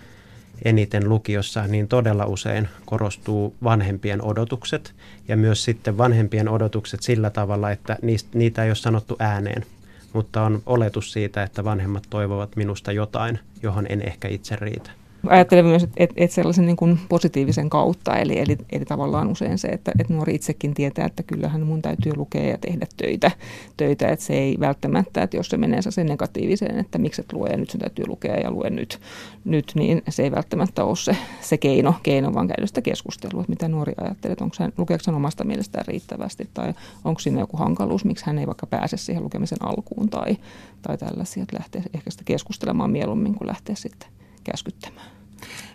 [0.65, 4.93] eniten lukiossa, niin todella usein korostuu vanhempien odotukset
[5.27, 9.65] ja myös sitten vanhempien odotukset sillä tavalla, että niistä, niitä ei ole sanottu ääneen,
[10.13, 15.00] mutta on oletus siitä, että vanhemmat toivovat minusta jotain, johon en ehkä itse riitä.
[15.27, 19.57] Ajattelen myös, että, että, että sellaisen niin kuin positiivisen kautta, eli, eli, eli tavallaan usein
[19.57, 23.31] se, että, että nuori itsekin tietää, että kyllähän mun täytyy lukea ja tehdä töitä,
[23.77, 27.49] töitä että se ei välttämättä, että jos se menee sen negatiiviseen, että miksi et lue
[27.49, 28.99] ja nyt sun täytyy lukea ja lue nyt,
[29.45, 33.51] nyt niin se ei välttämättä ole se, se keino, keino, vaan käydä sitä keskustelua, että
[33.51, 37.57] mitä nuori ajattelee, että onko hän, lukeeko hän omasta mielestään riittävästi tai onko siinä joku
[37.57, 40.37] hankaluus, miksi hän ei vaikka pääse siihen lukemisen alkuun tai,
[40.81, 44.09] tai tällaisia, että lähtee ehkä sitä keskustelemaan mieluummin kuin lähtee sitten
[44.43, 45.11] käskyttämään.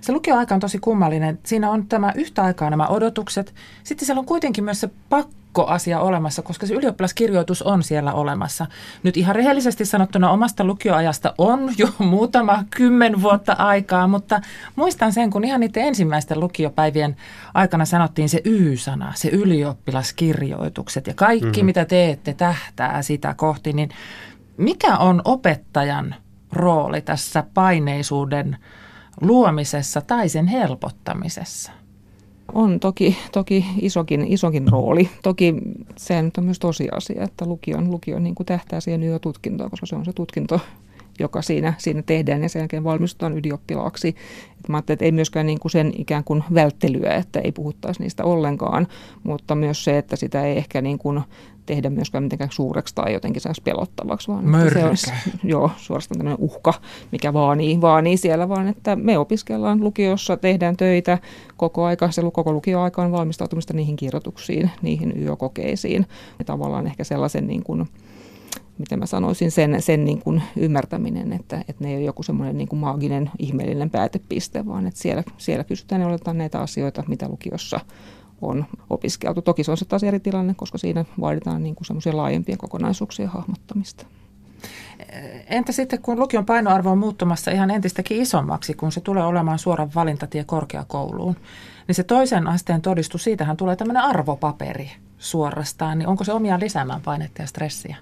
[0.01, 1.39] Se lukioaika on tosi kummallinen.
[1.47, 3.55] Siinä on tämä yhtä aikaa nämä odotukset.
[3.85, 8.67] Sitten siellä on kuitenkin myös se pakkoasia olemassa, koska se ylioppilaskirjoitus on siellä olemassa.
[9.03, 14.41] Nyt ihan rehellisesti sanottuna omasta lukioajasta on jo muutama kymmen vuotta aikaa, mutta
[14.77, 17.17] muistan sen, kun ihan niiden ensimmäisten lukiopäivien
[17.55, 21.67] aikana sanottiin se Y-sana, se ylioppilaskirjoitukset ja kaikki, mm-hmm.
[21.67, 23.89] mitä teette, tähtää sitä kohti, niin
[24.57, 26.15] mikä on opettajan
[26.53, 28.57] rooli tässä paineisuuden
[29.21, 31.73] luomisessa tai sen helpottamisessa?
[32.53, 35.11] On toki, toki isokin, isokin rooli.
[35.23, 35.55] Toki
[35.97, 40.05] se on myös tosiasia, että lukion, lukion niin kuin tähtää siihen YÖ-tutkintoon, koska se on
[40.05, 40.61] se tutkinto,
[41.19, 44.09] joka siinä, siinä tehdään ja sen jälkeen valmistutaan ylioppilaaksi.
[44.59, 48.25] Et mä että ei myöskään niin kuin sen ikään kuin välttelyä, että ei puhuttaisi niistä
[48.25, 48.87] ollenkaan,
[49.23, 51.21] mutta myös se, että sitä ei ehkä niin kuin
[51.67, 55.13] tehdä myöskään mitenkään suureksi tai jotenkin saisi pelottavaksi, vaan se olisi
[55.45, 56.75] joo, suorastaan tämmöinen uhka,
[57.13, 61.19] mikä vaanii, vaanii siellä, vaan että me opiskellaan lukiossa, tehdään töitä
[61.57, 66.07] koko aika, se koko lukioaika on valmistautumista niihin kirjoituksiin, niihin yökokeisiin
[66.39, 67.87] ja tavallaan ehkä sellaisen niin kuin,
[68.79, 72.59] miten mä sanoisin, sen, sen niin kuin ymmärtäminen, että, että ne ei ole joku semmoinen
[72.59, 77.29] niin kuin maaginen, ihmeellinen päätepiste, vaan että siellä, siellä kysytään ja oletetaan näitä asioita, mitä
[77.29, 77.81] lukiossa
[78.43, 79.43] on opiskeltu.
[79.43, 83.29] Toki se on se taas eri tilanne, koska siinä vaaditaan niin kuin semmoisia laajempia kokonaisuuksia
[83.29, 84.07] hahmottamista.
[85.47, 89.89] Entä sitten, kun lukion painoarvo on muuttumassa ihan entistäkin isommaksi, kun se tulee olemaan suora
[89.95, 91.37] valintatie korkeakouluun,
[91.89, 97.01] niin se toisen asteen todistus, siitähän tulee tämmöinen arvopaperi suorastaan, niin onko se omia lisäämään
[97.01, 97.97] painetta ja stressiä?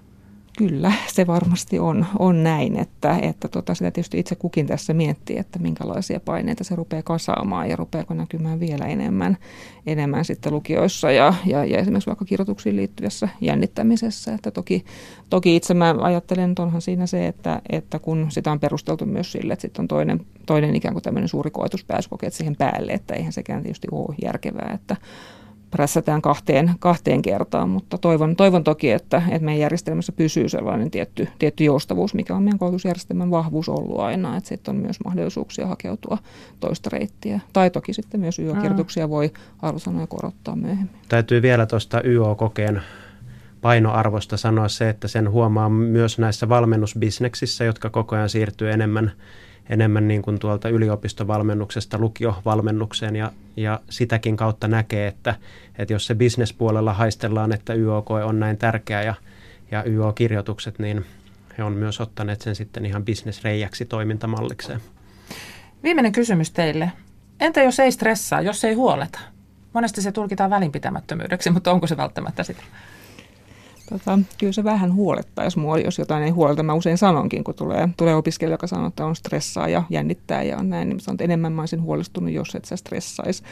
[0.59, 5.39] Kyllä, se varmasti on, on näin, että, että tota, sitä tietysti itse kukin tässä miettii,
[5.39, 9.37] että minkälaisia paineita se rupeaa kasaamaan ja rupeako näkymään vielä enemmän,
[9.87, 14.35] enemmän sitten lukioissa ja, ja, ja esimerkiksi vaikka kirjoituksiin liittyvässä jännittämisessä.
[14.35, 14.85] Että toki,
[15.31, 19.33] toki itse mä ajattelen, että onhan siinä se, että, että kun sitä on perusteltu myös
[19.33, 23.33] sille, että sitten on toinen, toinen ikään kuin tämmöinen suuri koetuspääsykokeet siihen päälle, että eihän
[23.33, 24.97] sekään tietysti ole järkevää, että
[25.75, 31.29] prässätään kahteen, kahteen kertaan, mutta toivon, toivon toki, että, että meidän järjestelmässä pysyy sellainen tietty,
[31.39, 36.19] tietty joustavuus, mikä on meidän koulutusjärjestelmän vahvuus ollut aina, että sitten on myös mahdollisuuksia hakeutua
[36.61, 37.41] toista reittiä.
[37.53, 40.97] Tai toki sitten myös YO-kirjoituksia voi arvosanoja korottaa myöhemmin.
[41.09, 42.83] Täytyy vielä tuosta YO-kokeen
[43.61, 49.13] painoarvosta sanoa se, että sen huomaa myös näissä valmennusbisneksissä, jotka koko ajan siirtyy enemmän
[49.69, 55.35] enemmän niin kuin tuolta yliopistovalmennuksesta lukiovalmennukseen ja, ja sitäkin kautta näkee, että,
[55.79, 59.15] että jos se bisnespuolella haistellaan, että YOK on näin tärkeä ja,
[59.71, 61.05] ja YO-kirjoitukset, niin
[61.59, 64.81] he on myös ottaneet sen sitten ihan bisnesreijäksi toimintamallikseen.
[65.83, 66.93] Viimeinen kysymys teille.
[67.41, 69.19] Entä jos ei stressaa, jos ei huoleta?
[69.73, 72.63] Monesti se tulkitaan välinpitämättömyydeksi, mutta onko se välttämättä sitä?
[73.89, 76.63] Tota, kyllä se vähän huolettaisi mua, jos jotain ei huoleta.
[76.63, 80.59] Mä usein sanonkin, kun tulee, tulee opiskelija, joka sanoo, että on stressaa ja jännittää ja
[80.59, 83.43] on näin, niin sanon, että enemmän mä olisin huolestunut, jos et sä stressaisi.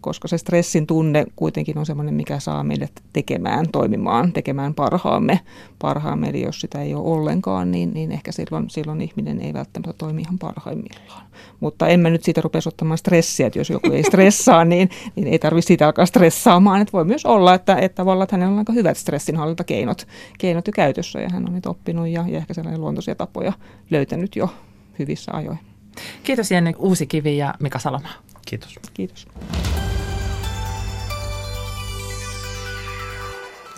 [0.00, 5.40] Koska se stressin tunne kuitenkin on semmoinen, mikä saa meidät tekemään, toimimaan, tekemään parhaamme.
[5.78, 6.28] parhaamme.
[6.28, 10.20] Eli jos sitä ei ole ollenkaan, niin, niin ehkä silloin, silloin ihminen ei välttämättä toimi
[10.20, 11.26] ihan parhaimmillaan.
[11.60, 15.28] Mutta en mä nyt siitä rupea ottamaan stressiä, että jos joku ei stressaa, niin, niin
[15.28, 16.80] ei tarvitse siitä alkaa stressaamaan.
[16.80, 20.66] Että voi myös olla, että, että tavallaan että hänellä on aika hyvät stressinhallintakeinot keinot, keinot
[20.66, 23.52] jo käytössä ja hän on niitä oppinut ja, ja ehkä sellainen luontoisia tapoja
[23.90, 24.54] löytänyt jo
[24.98, 25.58] hyvissä ajoin.
[26.22, 28.08] Kiitos Jenny Uusikivi ja Mika Saloma.
[28.46, 28.78] Kiitos.
[28.94, 29.28] Kiitos.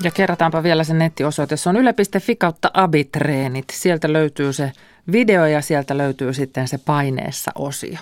[0.03, 1.57] Ja kerrataanpa vielä se nettiosoite.
[1.57, 3.65] Se on yle.fi kautta abitreenit.
[3.73, 4.73] Sieltä löytyy se
[5.13, 7.99] video ja sieltä löytyy sitten se paineessa osio.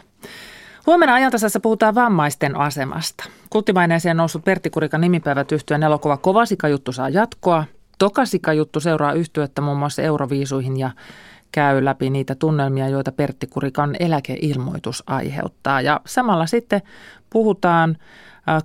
[0.86, 3.24] Huomenna ajantasassa puhutaan vammaisten asemasta.
[3.50, 7.64] Kulttimaineeseen noussut Pertti Kurikan nimipäivät yhtyön elokuva Kovasika-juttu saa jatkoa.
[8.02, 10.90] Tokasika-juttu seuraa yhtyötä muun muassa Euroviisuihin ja
[11.52, 15.80] käy läpi niitä tunnelmia, joita Pertti Kurikan eläkeilmoitus aiheuttaa.
[15.80, 16.82] Ja samalla sitten
[17.30, 17.96] puhutaan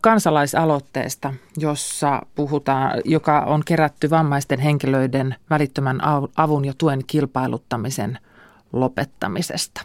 [0.02, 6.00] kansalaisaloitteesta, jossa puhutaan, joka on kerätty vammaisten henkilöiden välittömän
[6.38, 8.18] avun ja tuen kilpailuttamisen
[8.74, 9.82] lopettamisesta.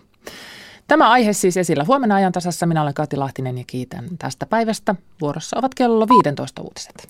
[0.89, 2.67] Tämä aihe siis esillä huomenna ajan tasassa.
[2.67, 4.95] Minä olen Kati Lahtinen ja kiitän tästä päivästä.
[5.21, 7.07] Vuorossa ovat kello 15 uutiset.